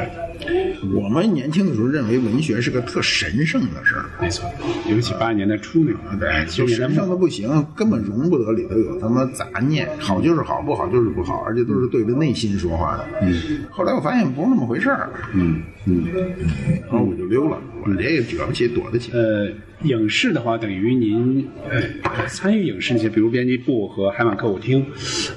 [0.94, 4.06] 我们年轻的时候认为文学是个特神圣的事儿。
[4.22, 4.50] 没错，
[4.90, 13.06] 尤其八十年代初那会儿，对，就神圣的不行，根本容不得里头有他妈杂念，好就是好，不好就是不好，而且都是对着内心说话的。
[13.22, 13.66] 嗯。
[13.70, 15.10] 后来我发现不是那么回事儿。
[15.34, 16.06] 嗯嗯。
[16.90, 19.12] 然后我就溜了，我这也惹不起，躲得起。
[19.12, 19.50] 呃。
[19.84, 21.82] 影视的话，等于您呃
[22.28, 24.86] 参与影视那些，比如编辑部和海马歌舞厅，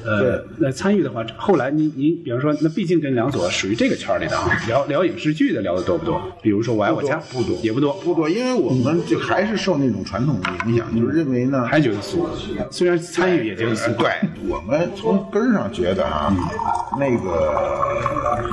[0.05, 6.21] 呃，那参与的话，后来您您比方说，那毕竟跟梁左属于这个圈里的啊， 聊聊影视剧的聊的多不多？
[6.43, 12.29] 比如说《我爱我家》，不多，也不多，不多，因为我们就还是受那种传统的影响，就是认为呢，还觉得俗。
[12.71, 14.11] 虽然参与也觉得俗，对
[14.47, 16.31] 我们从根儿上觉得啊，
[17.01, 18.45] 那个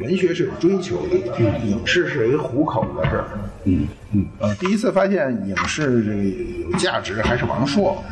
[0.00, 1.16] 文学是有追求的，
[1.64, 3.24] 影视是一个糊口的事儿。
[3.66, 6.22] 嗯嗯，呃，第一次发现影视这个
[6.62, 8.02] 有价值还是王朔，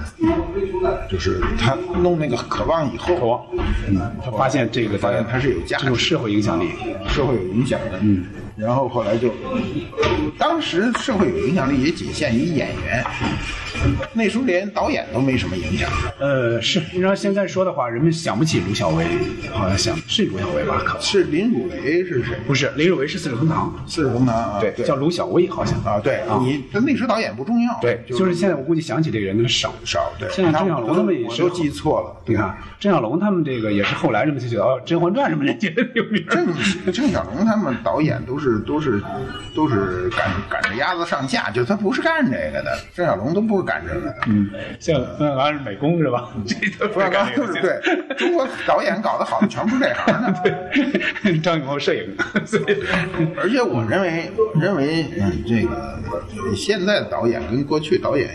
[1.09, 3.45] 就是他弄那个《渴望》以后，渴望，
[3.89, 6.71] 嗯，他发现这个发现它是有价值，这种社会影响力，
[7.09, 8.25] 社会有影响的，嗯。
[8.57, 9.33] 然后后来就，
[10.39, 13.05] 当时社会有影响力也仅限于演员，
[14.13, 15.91] 那时候连导演都没什么影响。
[16.21, 19.05] 呃，是，你要现在说的话，人们想不起卢小薇，
[19.53, 20.81] 好像想是卢小薇吧？
[20.85, 22.37] 可是林汝为是谁？
[22.47, 30.29] 不是，林汝为是四世同堂，四世同堂啊，对，叫卢小薇好像啊，对，你他那时导演不重要，对，就是现在我估计想起这个人的少少，对。
[30.31, 36.25] 现在郑晓龙他们也是都记错了，你看郑晓龙他们这个也是后来人们才觉得哦，《甄嬛传》什么人觉得有名。
[36.31, 36.47] 郑
[36.93, 39.03] 郑晓龙他们导演都是都是。
[39.55, 42.77] 都是赶赶着鸭子上架，就他不是干这个的。
[42.93, 44.17] 郑晓龙都不是干这个的。
[44.27, 46.29] 嗯，像冯小龙是美工是吧？
[46.93, 50.35] 冯小刚就是对中国导演搞得好的全不是这行的。
[51.23, 52.17] 对，张艺谋摄影。
[53.41, 54.29] 而且我认为
[54.61, 56.03] 认为嗯，这个
[56.57, 58.29] 现在的导演跟过去导演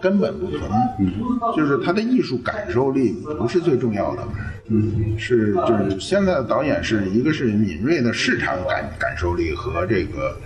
[0.00, 0.68] 根本不同。
[0.98, 1.12] 嗯，
[1.56, 4.22] 就是他的艺术感受力不是最重要的。
[4.68, 10.36] 嗯，是就是现在的导演是一个是敏锐的市场感感受力和这个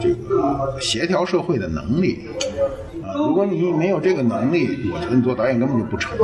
[0.00, 2.36] 这个协调社会的能力啊，
[3.16, 6.16] 如果你没有这个能力，我觉得你做导演根本就不成。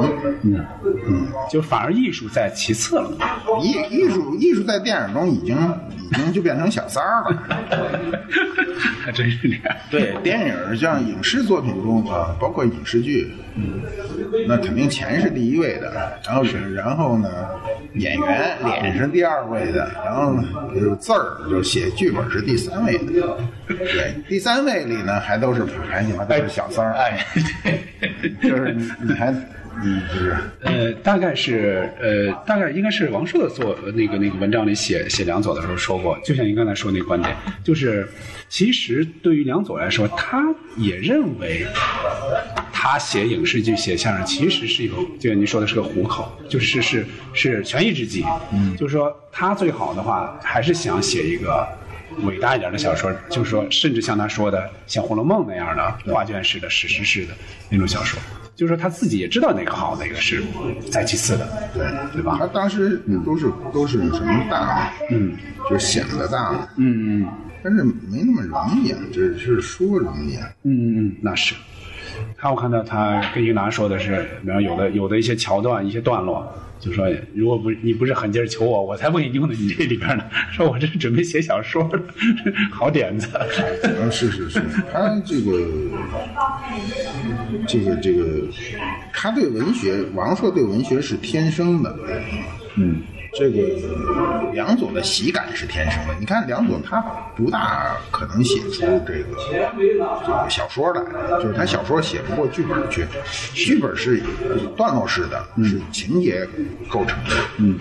[0.42, 0.64] 嗯
[1.06, 3.10] 嗯，就反而艺术在其次了。
[3.62, 5.56] 艺艺术艺术在电影中已经
[6.10, 7.42] 已经就变成小三儿了。
[9.02, 9.76] 还真是这样。
[9.90, 13.80] 对电影像影视作品中啊，包括影视剧，嗯，
[14.46, 17.28] 那肯定钱是第一位的，然后是然后呢。
[17.94, 20.32] 演员脸是第二位的，然后
[20.72, 23.36] 就是字儿，就写剧本是第三位的。
[23.66, 26.94] 对，第三位里呢，还都是还行吧都是小三儿。
[26.94, 27.26] 哎，
[28.42, 29.34] 就是你你还
[29.82, 38.08] 嗯就是呃，大概是呃，大概应该是王朔的作那个那个文章里写写梁左的时候说过，就像您刚才说那个观点，就是
[38.48, 40.42] 其实对于梁左来说，他
[40.76, 41.66] 也认为。
[42.82, 47.04] 他写影视剧、写相声，其实是有，就像您说的是个糊口，就是是
[47.34, 48.24] 是权宜之计。
[48.54, 51.68] 嗯，就是说他最好的话，还是想写一个
[52.22, 57.34] 伟大一点的小说，就是说，甚至像他说的，像《红楼梦》那样的画卷式的、史诗式的
[57.68, 58.20] 那种小说。
[58.56, 60.42] 就是说他自己也知道哪个好，哪个是
[60.90, 61.86] 再其次的，对。
[62.12, 62.36] 对吧？
[62.38, 65.32] 他当时都是都是什么大，嗯，
[65.68, 67.28] 就是想的大，嗯嗯，
[67.62, 70.36] 但是没那么容易啊，只是说容易。
[70.36, 71.54] 啊，嗯嗯，那是。
[72.36, 76.46] 他我看到他跟英达说的是，然后有的有的一些桥段一些段落，
[76.78, 80.24] 就说如果不你不是狠劲儿求我，我才不给你用到你这里边呢。
[80.52, 82.00] 说我这是准备写小说的，
[82.70, 83.28] 好点子。
[83.82, 85.66] 嗯，是是是，他这个
[87.66, 88.24] 这个这个，
[89.12, 91.96] 他对文学，王朔对文学是天生的，
[92.76, 93.02] 嗯。
[93.32, 96.14] 这个梁左的喜感是天生的。
[96.18, 97.00] 你看梁左，他
[97.36, 99.36] 不大可能写出这个
[100.24, 101.02] 这个小说来，
[101.40, 103.06] 就是他小说写不过剧本去。
[103.52, 104.22] 剧本是
[104.76, 106.46] 段落式的，是情节
[106.88, 107.36] 构成的。
[107.58, 107.78] 嗯，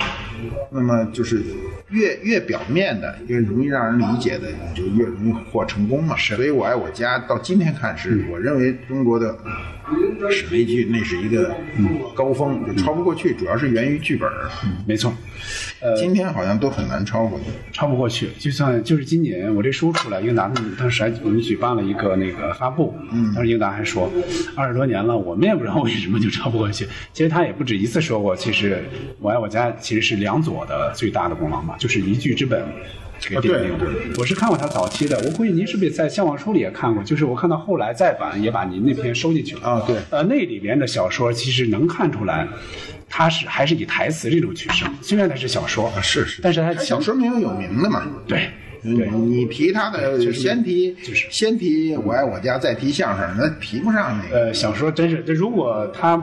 [0.71, 1.41] 那么就是
[1.89, 6.15] 越越表面的，越容易让人理解的，你就越容易获成功嘛。
[6.17, 9.37] 所以我爱我家到今天看，是我认为中国的。
[10.29, 11.51] 史悲剧那是一个
[12.13, 14.29] 高峰，就超不过去，主要是源于剧本。
[14.63, 15.11] 嗯，没错。
[15.81, 18.29] 呃，今天好像都很难超过去，超不过去。
[18.37, 24.11] 就算就是今年我这书出来，英达当时还我们举办了一个那个发布，嗯，当时英达还说，
[24.55, 26.87] 二十多年了，我们也不知道为什么就超不过去。
[27.13, 28.83] 其实他也不止一次说过，其实
[29.19, 32.61] 我爱我家其实是梁左的最大的功劳嘛，就是一句之本。
[33.19, 33.77] 这个电影，
[34.17, 35.17] 我是看过他早期的。
[35.25, 37.03] 我估计您是不是在《向往书》里也看过？
[37.03, 39.83] 就是我看到后来再版也把您那篇收进去了啊。
[39.85, 42.47] 对，呃，那里边的小说其实能看出来，
[43.09, 44.89] 他是还是以台词这种取胜。
[45.01, 48.07] 虽然他是小说，啊是是，但是他小说没有有名的嘛。
[48.27, 48.49] 对。
[48.81, 54.45] 对你提他的先提就是先提我爱我家再提相声，那提不上那个。
[54.45, 56.21] 呃，小说真是，这如果他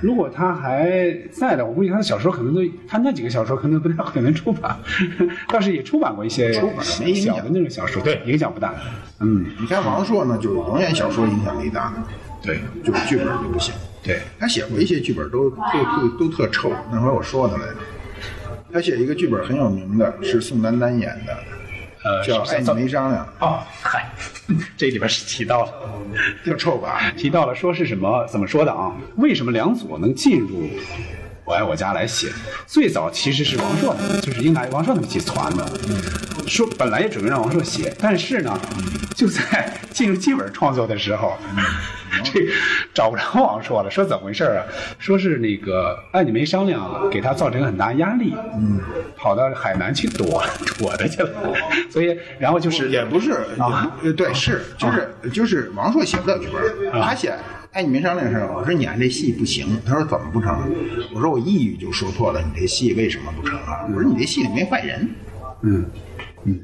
[0.00, 4.76] 如果他还在的，我估计他的小说可能都他那几个小说可能不太可能出版，
[5.48, 8.74] 倒是也出版过一些出版小的那种小说，对，影响不大。
[9.20, 11.92] 嗯，你看王朔呢，就是永远小说影响力大，
[12.42, 13.74] 对，就是剧本就不行。
[14.02, 15.56] 对，他写过一些剧本都都
[16.00, 17.76] 都都特臭，那会儿我说他来着。
[18.72, 21.36] 他写一个剧本很有名的，是宋丹丹演的。
[22.06, 24.08] 呃，叫爱你没商量哦，嗨，
[24.76, 25.72] 这里边是提到了，
[26.44, 27.10] 就臭吧？
[27.18, 28.24] 提到了说是什么？
[28.30, 28.92] 怎么说的啊？
[29.16, 30.70] 为什么梁左能进入
[31.44, 32.28] 我爱我家来写。
[32.66, 35.64] 最早其实是王朔他们，就是应该王朔他们集团的，
[36.46, 38.58] 说本来也准备让王朔写，但是呢，
[39.14, 41.36] 就在进入剧本创作的时候，
[42.22, 42.48] 这
[42.94, 44.62] 找不着王朔了，说怎么回事啊？
[44.98, 48.80] 说是那个哎你没商量，给他造成很大压力，嗯，
[49.16, 50.42] 跑到海南去躲
[50.78, 51.30] 躲着去了，
[51.90, 57.34] 所以然后就是也不是啊呃，对，是就是就是王朔写不了剧本，他写。
[57.72, 59.78] 哎，你没商量事儿，我说你按这戏不行。
[59.84, 60.58] 他说怎么不成？
[61.12, 63.84] 我说我一语就说破了，你这戏为什么不成啊？
[63.94, 65.10] 我说你这戏里没坏人，
[65.60, 65.84] 嗯。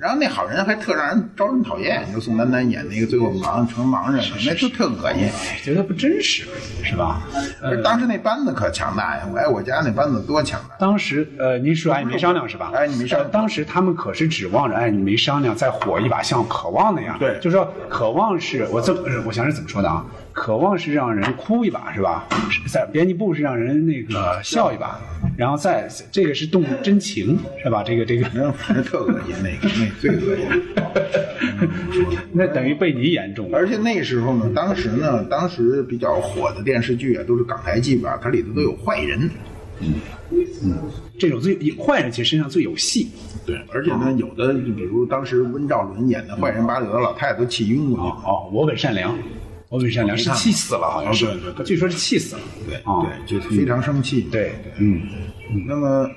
[0.00, 5.28] 然后那好人还特让人招人讨厌，就宋丹丹演那个最后盲成盲人，那就特恶心。
[5.62, 6.44] 觉得不真实，
[6.82, 7.22] 是吧？
[7.60, 9.22] 呃当时那班子可强大呀！
[9.32, 10.76] 我爱我家那班子多强大。
[10.78, 12.70] 当时呃，您说没商量是吧？
[12.74, 17.18] 哎你没商量呃当时他们可是指望着哎你没商量再火一把，像渴望那样。
[17.18, 20.04] 对就是说渴望是我这我想是怎么说的啊？
[20.32, 22.26] 渴望是让人哭一把是吧？
[22.66, 24.98] 在编辑部是让人那个笑一把，
[25.36, 27.82] 然后再这个是动真情是吧？
[27.82, 28.28] 这个这个。
[28.52, 30.48] 反正特恶心，那个那最恶心。
[32.32, 33.58] 那等于被你演中了。
[33.58, 39.30] 而且那时候呢，当时呢，当时比较火的电视剧啊，都是港台剧吧，它里头都有坏人。
[39.80, 39.94] 嗯
[40.64, 40.78] 嗯
[41.18, 43.08] 这种最坏人其实身上最有戏。
[43.44, 48.02] 对，而且呢，有的就比如当时温兆伦演的坏人，把有的老太太都气晕过去。
[48.26, 49.16] 哦，我本善良，
[49.72, 51.26] 我本善良是气死了，好像是。
[51.64, 52.42] 据说是气死了。
[52.68, 54.20] 对啊对，就非常生气。
[54.20, 55.00] 对，嗯，
[55.66, 56.10] 那么，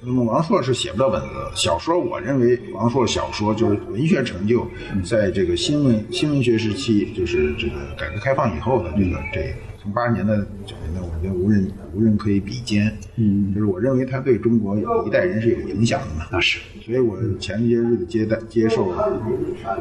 [0.00, 1.98] 那么王朔是写不了文字小说。
[1.98, 4.64] 我认为王朔小说就是文学成就，
[5.02, 9.52] 在这个新闻新闻学时期，就是这个改革开放以后的这个这
[9.86, 10.34] 从八十年代
[10.66, 12.92] 九十年代，我觉得无人无人可以比肩。
[13.14, 16.26] 嗯，就是我认为他对中国一代人是有影响的嘛。
[16.32, 16.58] 那是。
[16.84, 18.92] 所以我前些日子接待接受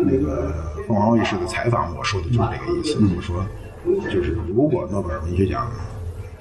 [0.05, 0.53] 那个
[0.87, 2.99] 凤凰卫视的采访，我说的就是这个意思。
[3.15, 3.43] 我说，
[4.11, 5.67] 就是如果诺贝尔文学奖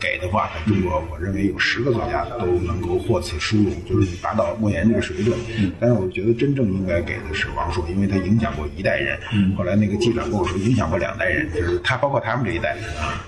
[0.01, 5.37] 给的话，在中国，我认为有十个作家都能够获此殊荣，就是达到莫言这个水准。
[5.81, 9.19] 但是我觉得真正应该给的是王朔，因为他影响过一代人。
[9.57, 12.77] 后来那个记者跟我说，影响过两代人，就是他包括他们这一代。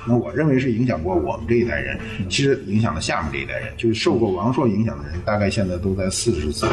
[0.07, 1.99] 那我认为是影响过我们这一代人，
[2.29, 6.69] 其实影响了下面这一代人，就是受过王朔影响的人，大概现在都在四十岁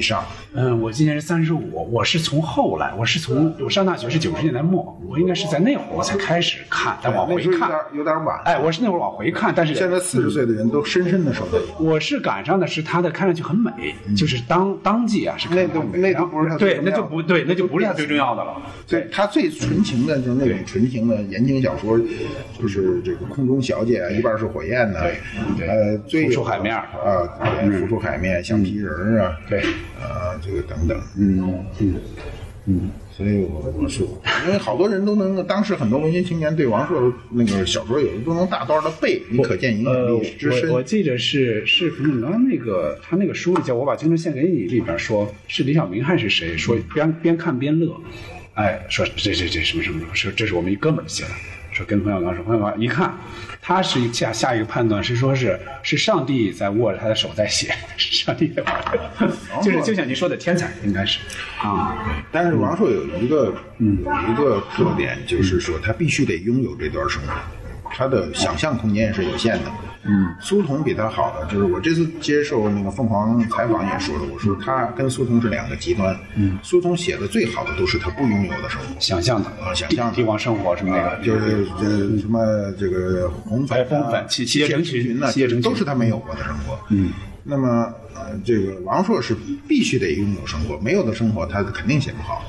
[0.00, 0.24] 以上。
[0.54, 8.40] 嗯，我今年是三十五，我是从后来，我是从我上大学是九十年代末，我应该是在那会儿我才开始看，但往回看有点，有点晚。
[8.46, 11.76] 哎，我是那会儿往回看，但是现在四十岁的人都深深的受到影响。
[11.84, 18.56] 我是赶上的是他的看上去很美，就是当当季啊是那都那都不是他最对，那就不对，那就不是他最重要的了。
[18.88, 22.00] 对他最纯情的就是那种纯情的言情小说，
[22.58, 25.16] 就是这个空中小姐啊，一半是火焰呐，对。
[25.58, 25.68] 对。
[25.68, 26.74] 呃，最浮出海面。
[26.74, 26.82] 啊，
[27.78, 29.62] 浮出海面，橡皮人儿啊，对，
[29.98, 31.94] 呃，这个等等，嗯嗯
[32.66, 34.02] 嗯，所以我我是
[34.46, 40.76] 因为好多人都能够，当时很多文学青年对王朔那个小说有的都能大段的背，你可见影响呃，力之深我。
[40.76, 46.56] 我记得是是可能那个他那个书里叫《我把青春献给你》里边说，是李小明还是谁？
[46.56, 47.96] 说边边看边乐，
[48.54, 51.30] 哎，说这这这什么什么，说这是我们一哥们儿写的，
[51.80, 53.14] 说跟冯小刚说，冯小刚一看，
[53.62, 59.32] 他是下下一个判断是说是是上帝在握着他的手在写， 是上帝在握着，
[59.64, 61.18] 就是就像您说的天才应该是
[61.58, 61.96] 啊，
[62.30, 67.32] 但是王朔有一个有一个特点，就是说他必须得拥有这段生活，
[67.90, 69.70] 他的想象空间是有限的。
[70.02, 76.18] 嗯，苏童比他好的就是我这次接受那个凤凰采访也说了，我说他跟苏童是两个极端。
[76.36, 78.86] 嗯，苏童写的最好的都是他不拥有的生活。
[78.98, 86.78] 想象的啊想象帝王生活什么那个，就是这什么这个红粉、啊、哎红粉七七叶成群七叶成群都是他没有过的生活。
[86.88, 87.10] 嗯，
[87.44, 89.36] 那么呃，这个王朔是
[89.68, 92.42] 必须得拥有生活，没有的生活他肯定写不好。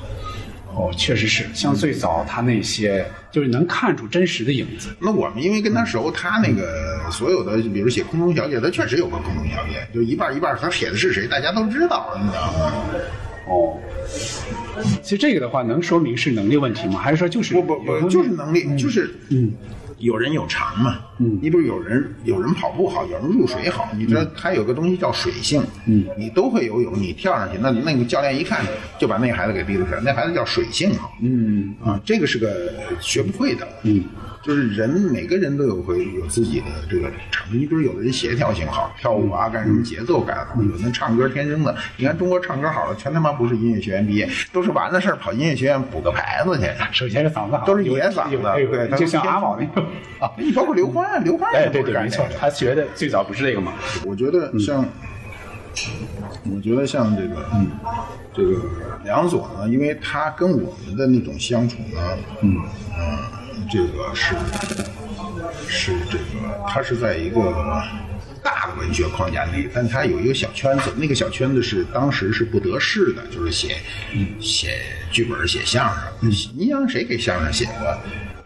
[0.74, 4.88] 哦，确实是，像最早他那些，就是能看出真实的影子。
[4.98, 12.72] 那我们因为跟他熟，他那个所有的，比如写空中小姐，他确实有个空中小姐，就一半一半，他写的是谁，大家都知道，你知道吗？
[13.46, 13.76] 哦，
[15.02, 16.98] 其实这个的话，能说明是能力问题吗？
[16.98, 19.52] 还是说就是不不不，就是能力，就是嗯，
[20.02, 28.66] 有人有长嘛，嗯，你比如有人有人跑步好，有人入水好，你知道他有个东西叫水性，嗯，你都会游泳，你跳上去，那那个教练一看
[28.98, 31.74] 就把那个孩子给逼出来，那孩子叫水性好，嗯。
[31.84, 34.04] 啊，这个是个学不会的，嗯，
[34.42, 46.66] 就是人每个人都有会有自己的这个长处，你比如有的人协调性好，跳舞啊干什么节奏感好，有的人唱歌天生的，你看中国唱歌好的全他妈不是音乐学院毕业，都是完了事儿跑音乐学院补个牌子去。
[46.90, 48.36] 首先是嗓子好，都是野嗓子
[48.68, 49.80] 对他就像都阿宝那个
[50.18, 53.72] 啊，你包括刘欢，刘欢哎，也对对，没错他学的最早不是这个嘛？
[54.04, 54.84] 我觉得像，
[56.52, 57.70] 我觉得像这个，嗯，
[58.34, 58.60] 这个
[59.04, 62.56] 梁左呢，因为他跟我们的那种相处呢，嗯
[63.70, 64.34] 这个是
[65.68, 67.82] 是这个，他是在一个
[68.42, 73.76] 大的文学框架内，但它有一个小圈子，那个小圈子是当时是不得势的，就是写
[74.40, 75.88] 写剧本、写相
[76.20, 76.30] 声。
[76.56, 77.98] 你让谁给相声写过？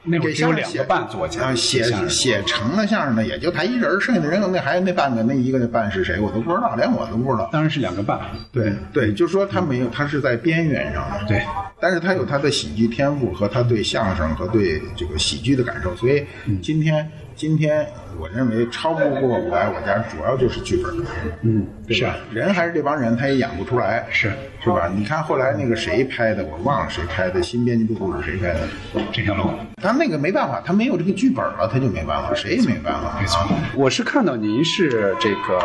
[0.07, 7.49] 那会儿只有两个半作家啊，写写成了相声的也就他一人，剩下的人那还有那半个，那一个那半是谁我都不知道，连我都不知道。
[7.53, 8.19] 当然是两个半。
[8.53, 11.25] 对对，就说他没有，他是在边缘上的。
[11.27, 11.43] 对，
[11.81, 16.25] 但是他有他的喜剧天赋和他对相声和对这个喜剧的感受，所以
[16.63, 17.87] 今天今天
[18.19, 20.95] 我认为超不过我爱我家，主要就是剧本。
[21.43, 22.17] 嗯，是对吧？
[22.33, 24.33] 人还是这帮人，他也演不出来，是
[24.75, 24.91] 是吧？
[24.93, 28.69] 你看后来那个谁拍的，我忘了谁拍的《新编辑部故事》谁拍的，
[29.13, 29.51] 这条路。
[29.81, 33.19] 他那个没办法，他没有这个剧本了，他就没办法，谁也没办法。
[33.21, 33.47] 没错，
[33.77, 35.59] 我是看到您是这个，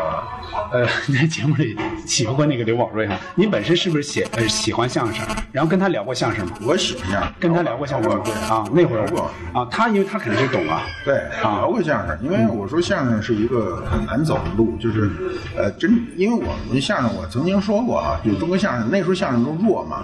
[0.72, 1.76] 呃， 在节目里
[2.06, 3.18] 喜欢过那个刘宝瑞哈。
[3.36, 5.26] 您本身是不是喜呃喜欢相声？
[5.52, 6.54] 然后跟他聊过相声吗？
[6.62, 8.22] 我喜欢相声，跟他聊过相声吗？
[8.24, 10.84] 对啊，那会儿过啊，他因为他肯定是懂啊。
[11.04, 15.10] 对，啊聊过相声，因为我说相声是一个很难走的路，就是，
[15.58, 20.04] 呃，真，因为我们相声我曾经说过啊，就中国相声那时候相声都弱嘛，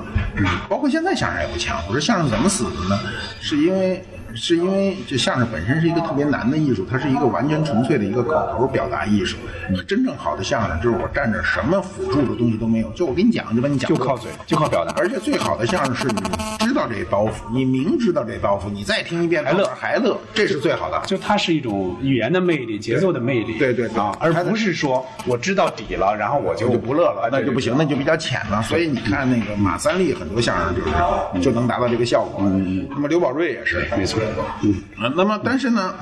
[0.69, 1.77] 包括现在相声也不强。
[1.87, 2.97] 我说相声怎么死的呢？
[3.41, 4.03] 是因为。
[4.35, 9.35] 是因为这相声本身是一个特别难的艺术，它是一个完全纯粹的一个口头表达艺术。
[9.71, 14.93] 你真正好的相声就是我站着什么辅助的东西都没有，就我跟你讲，就跟你讲，就靠嘴，就靠表达。
[14.95, 16.29] 而且最好的相声是你知
[16.77, 21.01] 道这包袱，你明知道这包袱，你再听一遍还乐还乐，这是最好的。
[21.07, 23.57] 就它是一种语言的魅力，节奏的魅力。
[23.57, 28.61] 对对对啊，而不是说我知道底了，然后我就就不乐了，那就不行，那就比较浅了。
[28.61, 32.43] 所以你看那个马三立很多相声就是就能达到这个效果。
[32.91, 34.21] 那么刘宝瑞也是，没错。
[34.61, 34.75] 嗯，
[35.15, 35.95] 那么但是呢，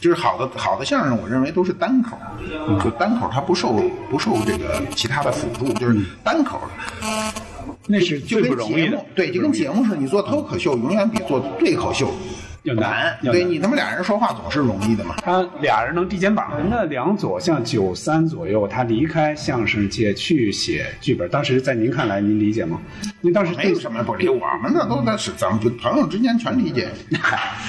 [0.00, 2.16] 就是好的好的相声，我认为都是单口，
[2.84, 6.60] 就单口它不受不受这个其他的辅助，就是单口。
[7.86, 9.06] 那是最就跟不容易的节目。
[9.14, 12.12] 对，就跟节目似的，你做脱口秀永远比做对口秀
[12.62, 15.16] 要难对你他妈俩人说话总是容易的嘛。
[15.22, 16.52] 他俩人能递肩膀。
[16.70, 22.80] 那梁左像九三左右，他离开相声界去写剧本，当时在您看来，您理解吗？
[23.20, 26.88] 您当时没有什么不理，我们那都那是咱们就朋友之间全理解。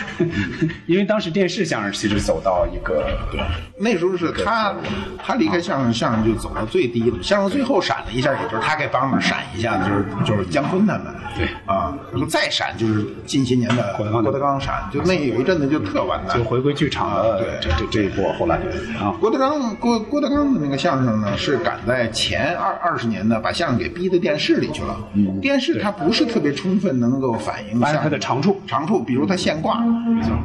[0.85, 3.41] 因为当时电视相声其实走到一个对
[3.79, 4.75] 那时候是他，
[5.17, 7.17] 他离开相声，相声就走到最低了。
[7.21, 11.05] 相声最后闪了一下，也就是他给帮着闪一下，就是就是姜昆他们。
[11.35, 16.43] 对啊，然后再闪就是近些年的郭德纲郭就那有一阵子就特完蛋就。
[16.43, 18.57] 回归剧场了对这这这一波，后来
[18.99, 24.95] 啊，郭德纲郭郭德纲的那个相声呢，是赶在前二二十年呢，把相声给逼到电视里去了。
[25.13, 28.61] 嗯，电视它不是特别充分能够反映相声它的长处。
[28.67, 29.81] 长处，比如他现挂，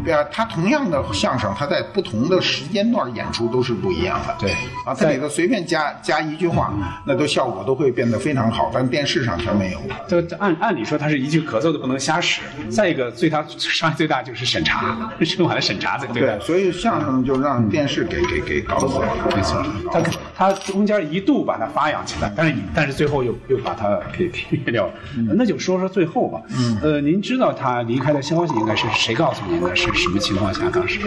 [0.05, 4.35] 对啊，他同样的相声，他在不同的时间段演出都是不一样的。
[4.39, 4.53] 对
[4.87, 6.73] 啊，他里头随便加加一句话，
[7.05, 9.81] 那都效果都会变得非常好，但电视上全没有。
[10.07, 12.41] 这这按按理说，他是一句咳嗽都不能瞎使。
[12.71, 19.09] 再一个，最他伤害最大就是审查，春晚的审查最对对，所以相声就让电视给给给搞死了。
[19.35, 20.03] 没错，他
[20.37, 24.93] 他中间一度把它发扬起来，但是但是最后又又把它给给灭掉了。
[25.35, 26.43] 那就说说最后吧。
[26.51, 29.75] 嗯，呃，您知道他离开的消息应该是谁告诉您的？
[29.75, 30.69] 是什么情况下？
[30.69, 31.01] 当时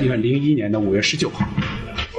[0.00, 1.46] 应该零一年的五月十九号。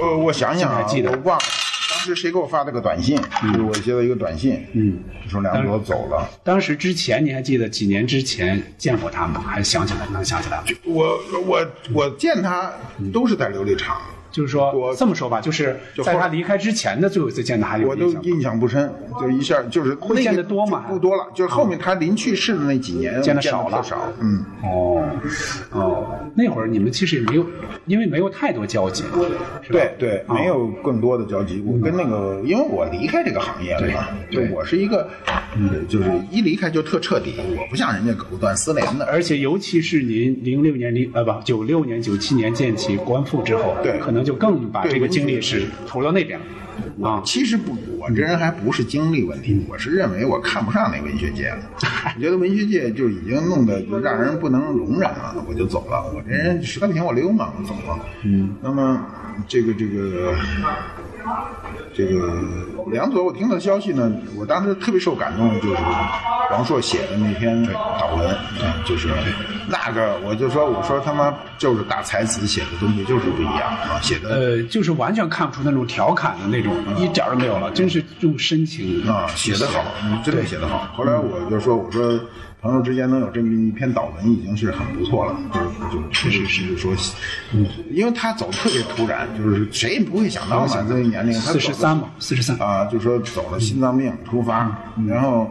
[0.00, 1.67] 呃，我想想啊，还记得我忘了当
[1.98, 6.26] 时谁给我发了个短信，就是我接到一个短信，嗯，说梁博走了。
[6.44, 9.44] 当时之前你还记得几年之前见过他吗？
[9.46, 10.64] 还想起来能想起来吗？
[10.84, 12.72] 我我我见他
[13.12, 14.00] 都是在琉璃厂，
[14.30, 20.84] 就是说我这么说吧，就是在他离开之前的最后一次见他，还有我都印象不深，就一下就是会见的多吗？
[20.88, 24.44] 不多了，就是后面他临去世的那几年见得得少了少，嗯。
[24.62, 25.04] 哦
[25.72, 27.46] 哦，那会儿你们其实也没有，
[27.86, 29.04] 因为没有太多交集，
[29.70, 31.62] 对对，没有更多的交集。
[31.66, 34.50] 我跟那个，因为我离开这个行业了嘛，就对。
[34.50, 39.04] 我是一个，呃就是一离开就特彻底，我不像人家藕断丝连的。
[39.06, 46.38] 而且尤其是您零六年零呃不九六年九七年建起国安附之后，对可能就更把这个精力是投到那边
[46.98, 47.22] 了啊。
[47.24, 51.58] 其实不，我这人还不是精力问题，我是认为我看不上那文学界了。
[52.16, 56.12] 我觉得文学界就已经弄得就让人不能容忍了，我就走了。
[56.14, 57.98] 我这人实在不行我溜嘛，我走了。
[58.24, 59.06] 嗯，那么
[59.46, 60.34] 这个这个。
[61.94, 62.38] 这个
[62.90, 65.82] 梁左，我听到消息呢，我当时特别受感动，就是
[66.52, 67.62] 王朔写的那篇
[67.98, 69.08] 导文，啊，就是
[69.68, 80.88] 那个，我就说，我说他妈就是大才子写的东西就是不一样啊，写的呃，就是完全看不出那种调侃的那种，一点都没有了，真是用深情啊，写的好，嗯真的写的好。
[80.94, 82.18] 后来我就说，我说
[82.60, 85.36] 朋友之间能有这么一篇导文，已经是很不错了。
[85.92, 86.92] 就就是是说，
[87.52, 92.58] 嗯，因为他走得特别突然，就是谁也不会想到嘛，这个年龄他四十三嘛，四十三。
[92.58, 95.48] 啊，就说走了心脏病突发，然后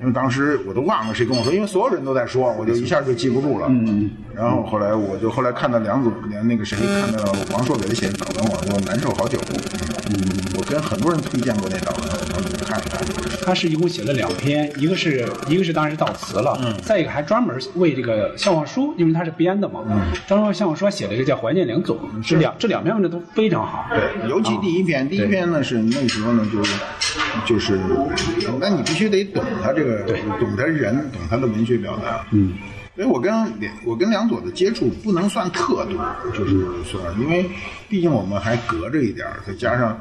[0.00, 3.66] 因为当时我都忘了谁跟我说，因为所有人都在说，我就一下就记不住了。
[3.68, 6.12] 嗯，然后后来我就后来看到梁祖
[6.44, 9.36] 那个谁看到王朔给他写的导文，我就难受好久。
[10.10, 10.16] 嗯，
[10.56, 12.57] 我跟很多人推荐过那导文。
[13.44, 23.86] 他是一共写了两篇，一个是一个是当时悼词了，嗯，再一个还专门为这个笑忘书，因为他是编的嘛，嗯，专门为笑忘书写了一个叫怀念梁总，这两这两篇文章都非常好。
[23.90, 26.74] 对，尤其第一篇，第一篇呢是那时候呢就是
[27.46, 27.78] 就是，
[28.60, 30.02] 那你必须得懂他这个，
[30.38, 32.52] 懂他人，懂他的文学表达，嗯。
[32.98, 36.04] 所以我跟梁我跟梁左的接触不能算特多，
[36.36, 37.48] 就是算，因为
[37.88, 39.96] 毕竟我们还隔着一点再加上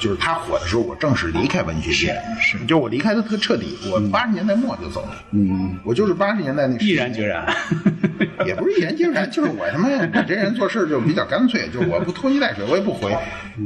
[0.00, 7.46] 就是他火的时候，我正式离开文学界，是，就我离开的特彻底，我八十年代末就走了，嗯，我就是八十年代那毅然决然，
[8.46, 13.14] 也不是毅然决然，就是我他妈我这人做事就比较干脆，就我不拖泥带水，我也不回，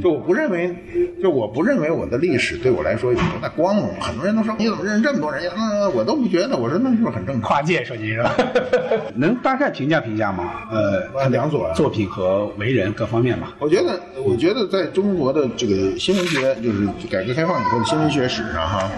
[0.03, 0.75] 就我不认为，
[1.23, 3.95] 就我不认为我的历史对我来说有多大光荣。
[4.01, 5.49] 很多人都说你怎么认识这么多人？
[5.57, 7.43] 嗯，我都不觉得，我说那就是很正常。
[7.43, 8.35] 跨界设计是吧？
[9.15, 10.53] 能大概评价评价吗？
[10.71, 13.55] 呃，梁左作品和为人各方面吧。
[13.59, 18.91] 我觉得，我觉得在中国的这个新闻学，就是改革开放以后的新闻学史上，哈。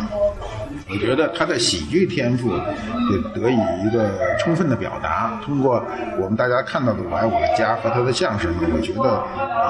[0.90, 3.56] 我觉得他的喜剧天赋得得以
[3.86, 5.40] 一个充分的表达。
[5.42, 5.82] 通过
[6.18, 9.24] 我们大家看到的《我爱我的家》和他的相声呢，我觉得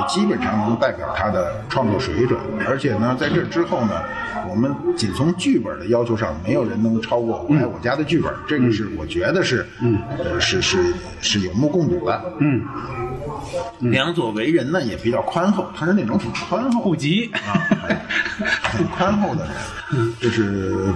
[0.09, 2.39] 基本上能代表他的创作水准。
[2.67, 4.03] 而且呢，在这之后呢，
[4.49, 8.33] 我们仅从剧本的要求上，没有人能超过《我爱我家》的剧本。
[8.49, 9.99] 这个是我觉得是，嗯，
[10.41, 12.23] 是是是有目共睹的。
[12.41, 12.61] 嗯。
[13.81, 17.59] 梁左为人呢也比较宽厚，他是那种很宽厚、不急啊，
[18.63, 19.47] 很宽厚的
[19.93, 20.93] 人，就是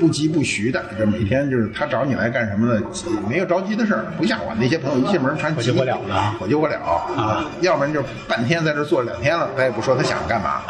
[0.00, 0.84] 不急不徐的。
[0.98, 2.80] 就每天就是他找你来干什么呢？
[3.28, 6.78] 没有着急的事儿，不像我那些朋友一进门全火急不了的，我救不了
[7.16, 7.44] 啊。
[7.60, 10.62] 要不然就半天在这坐两天了，他也不说他想干嘛。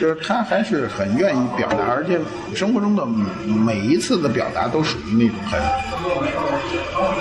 [0.00, 2.18] 就是他还是很愿意表达，而且
[2.54, 3.06] 生活中的
[3.46, 5.60] 每一次的表达都属于那种很，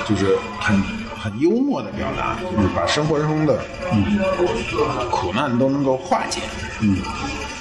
[0.08, 1.03] 就是很。
[1.24, 3.58] 很幽默的表达，就是把生活中的
[3.94, 4.04] 嗯
[5.10, 6.42] 苦难都能够化解。
[6.82, 6.98] 嗯，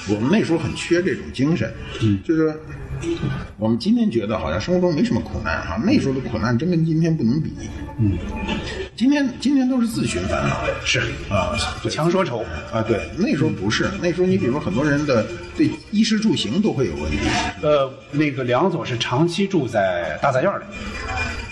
[0.08, 1.72] 我们那时候很缺这种精神。
[2.02, 2.52] 嗯，就是
[3.56, 7.52] 我们今天觉得好像生活中没什么苦难哈，那时候的苦难真跟今天不能比。
[8.00, 8.18] 嗯，
[8.96, 10.56] 今天今天都是自寻烦恼。
[10.84, 10.98] 是
[11.30, 11.54] 啊，
[11.88, 12.82] 强说愁啊。
[12.82, 15.24] 对，那时候不是，那时候你比如说很多人的
[15.56, 17.18] 对衣食住行都会有问题。
[17.62, 20.64] 呃，那个梁总是长期住在大杂院里。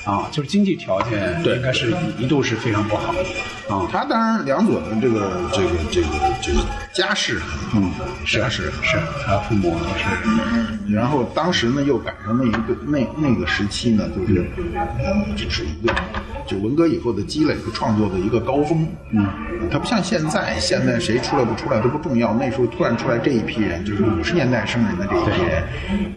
[0.04, 6.08] 啊，就是经济条件应该是一度是非常不好的，啊，他当然两左的这个这个这个
[6.40, 6.60] 这个
[6.94, 7.40] 家世，
[7.74, 7.90] 嗯，
[8.26, 14.46] 家世是，他父母是，然后当时呢又赶上那一个那那个时期呢，就是
[15.36, 15.94] 就是一个
[16.46, 19.26] 就文革以后的积累和创作的一个高峰，嗯，
[19.70, 25.62] 他不像现在，现在谁出来不出来都不重要，那时候突然出来这一批人，就是五十年代生人的这一批人，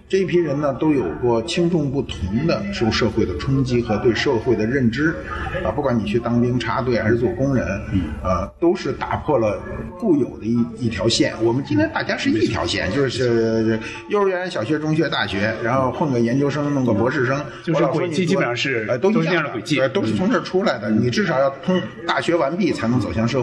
[0.09, 3.83] 这一批人呢都有过轻重不同的受社会的冲击。
[3.83, 5.13] 和对社会的认知，
[5.61, 7.67] 啊，不管你去当兵插队还是做工人，
[8.23, 9.61] 呃，都是打破了
[9.99, 11.33] 固有的一一条线。
[11.43, 13.77] 我们今天大家是一条线，就是
[14.07, 20.89] 幼儿园、小学、中学、大学，然后混个研究生，弄个博士生，就是轨迹基本上是都一样的轨迹，都是从这儿出来的。
[20.89, 23.42] 你至少要通大学完毕才能走向社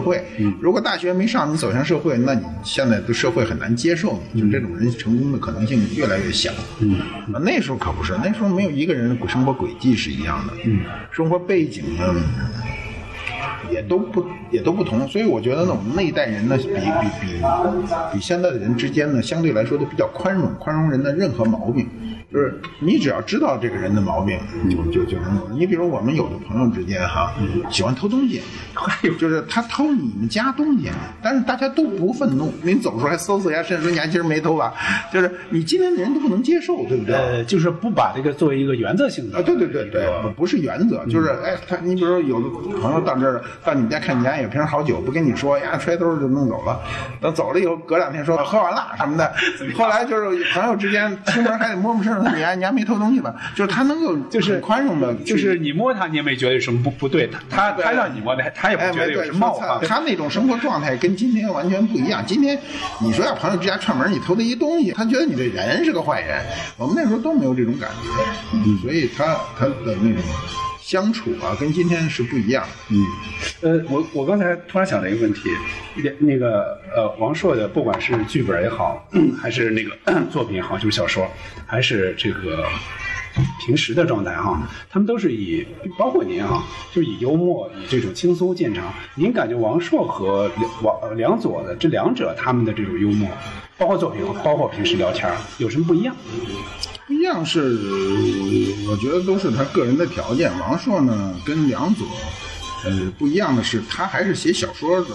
[0.59, 6.51] 如果大学没上，你走向社会，那你现在的社会很难接受你，就这种人成功的可能性越来越小。
[6.79, 6.97] 嗯，
[7.43, 10.31] 那时候可不是，那时候没有一个人生活轨迹是一样。
[10.31, 10.79] 样的，嗯，
[11.11, 12.15] 生活背景呢，
[13.69, 16.71] 也都不也都不同，所以我觉得呢，我们那一代人呢，比比
[17.19, 17.43] 比
[18.13, 21.85] 比现在的人之间呢，相对来说都比较宽容，宽容人的任何毛病。
[22.31, 25.41] 就是你只要知道这个人的毛病，就就就能。
[25.51, 27.33] 你比如我们有的朋友之间哈，
[27.69, 28.41] 喜欢偷东西，
[29.19, 30.89] 就是他偷你们家东西，
[31.21, 32.53] 但是大家都不愤怒。
[32.63, 34.73] 您走出来搜索一下，甚至说你还今儿没偷吧？
[35.11, 37.15] 就是你今天的人都不能接受，对不对？
[37.15, 40.07] 呃，就是不把这个作为一个原则性的啊，对对对对，
[40.37, 46.79] 不是原则，就是哎，他你比如说有的朋友到这儿到你们家看你家有瓶好酒，不跟你说呀，揣兜就弄走了。
[47.19, 49.33] 等走了以后，隔两天说喝完了什么的，
[49.77, 52.20] 后来就是朋友之间出门还得摸摸身。
[52.21, 53.33] 你还你还没偷东西吧？
[53.55, 57.29] 就是他能够就是宽容的，就是你摸他，你也没觉得有什么不不对。
[57.49, 59.79] 他他让你摸的，他也不觉得有什么冒犯。
[59.87, 62.23] 他那种生活状态跟今天完全不一样。
[62.25, 62.57] 今天
[62.99, 66.41] 你说要朋友之家串门，你偷他一东西，他觉得你这人是个坏人。
[66.77, 70.21] 我们那时候都没有这种感觉，所以他他的那种。
[70.91, 72.65] 相处啊，跟今天是不一样。
[72.89, 73.05] 嗯，
[73.61, 75.49] 呃，我我刚才突然想到一个问题，
[76.19, 79.07] 那个呃，王朔的不管是剧本也好，
[79.41, 79.97] 还是那个
[80.29, 81.25] 作品也好，就是小说，
[81.65, 82.65] 还是这个
[83.65, 85.65] 平时的状态哈，他们都是以
[85.97, 86.61] 包括您哈，
[86.93, 88.93] 就以幽默、以这种轻松见长。
[89.15, 93.29] 您感觉王朔和王梁左的这两者他们的这种幽默，
[93.77, 96.13] 包括作品，包括平时聊天，有什么不一样？
[97.11, 97.77] 不一样是，
[98.87, 100.49] 我觉得都是他个人的条件。
[100.59, 102.07] 王朔呢，跟梁左。
[102.85, 105.07] 呃，不一样的是，他还是写小说的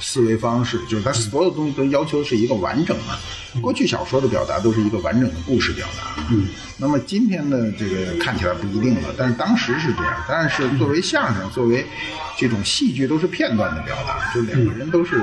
[0.00, 3.60] 思维方式，就是他所有东西都要求是一个完整的。
[3.60, 6.24] 过去小说的表达都是一个完整的故事表达。
[6.32, 6.48] 嗯。
[6.76, 10.12] 那么今天的这个看起来不一定了，但是当时是这样。
[10.28, 11.86] 但是作为相声，作为
[12.36, 15.22] 这种戏剧，都是片段的表达，就两个人都是。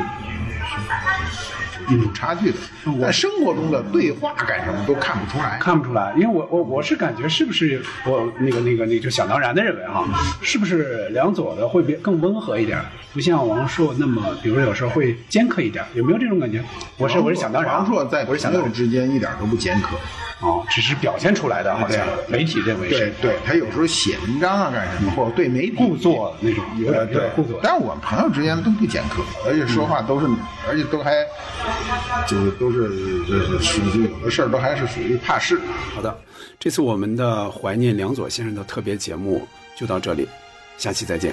[1.89, 2.57] 有差距的，
[3.01, 6.13] 在生活中的对话干什么都看不出来，看不出来。
[6.15, 10.05] 因为我我我是感觉是不是我那个那个那就想当然的认为哈，
[10.41, 12.79] 是不是梁左的会比更温和一点，
[13.13, 16.63] 不像王朔那么，比如有时候会尖刻一点，有没有这种感觉？
[16.97, 17.73] 我是我是想当然。
[17.73, 19.95] 王朔在朋友之间一点都不尖刻。
[20.41, 22.97] 哦，只是表现出来的，好像媒体认为是。
[22.97, 27.59] 对对，他有时候写文章啊干什么，或者对媒体故作那种，有点对故作。
[27.61, 30.25] 但是我们朋友之间都不尖刻，而且说话都是，
[30.67, 31.13] 而且都还，
[32.27, 32.89] 就都是
[33.25, 35.59] 都是属于有的事儿都还是属于怕事。
[35.93, 36.17] 好的，
[36.59, 40.27] 这次我们的怀念梁左先生的特别节目就到这里，
[40.77, 41.31] 下期再见。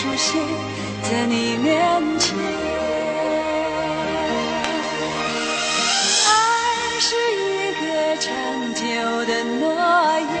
[0.00, 0.40] 出现
[1.02, 2.34] 在你面前。
[6.26, 6.30] 爱
[6.98, 8.32] 是一个长
[8.74, 8.80] 久
[9.26, 9.62] 的诺
[10.20, 10.32] 言，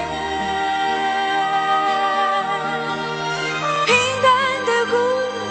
[3.84, 3.88] 平
[4.22, 4.32] 淡
[4.64, 4.92] 的故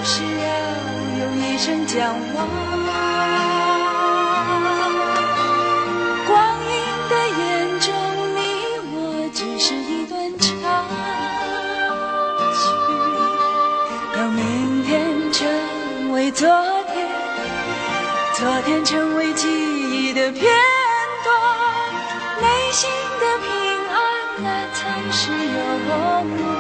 [0.03, 0.49] 事要
[1.19, 1.95] 用一生讲
[2.33, 2.68] 完。
[18.69, 20.43] 变成为记忆的片
[21.23, 21.33] 段，
[22.39, 22.87] 内心
[23.19, 23.49] 的平
[23.89, 23.97] 安，
[24.43, 25.57] 那才是永
[25.87, 26.58] 恒。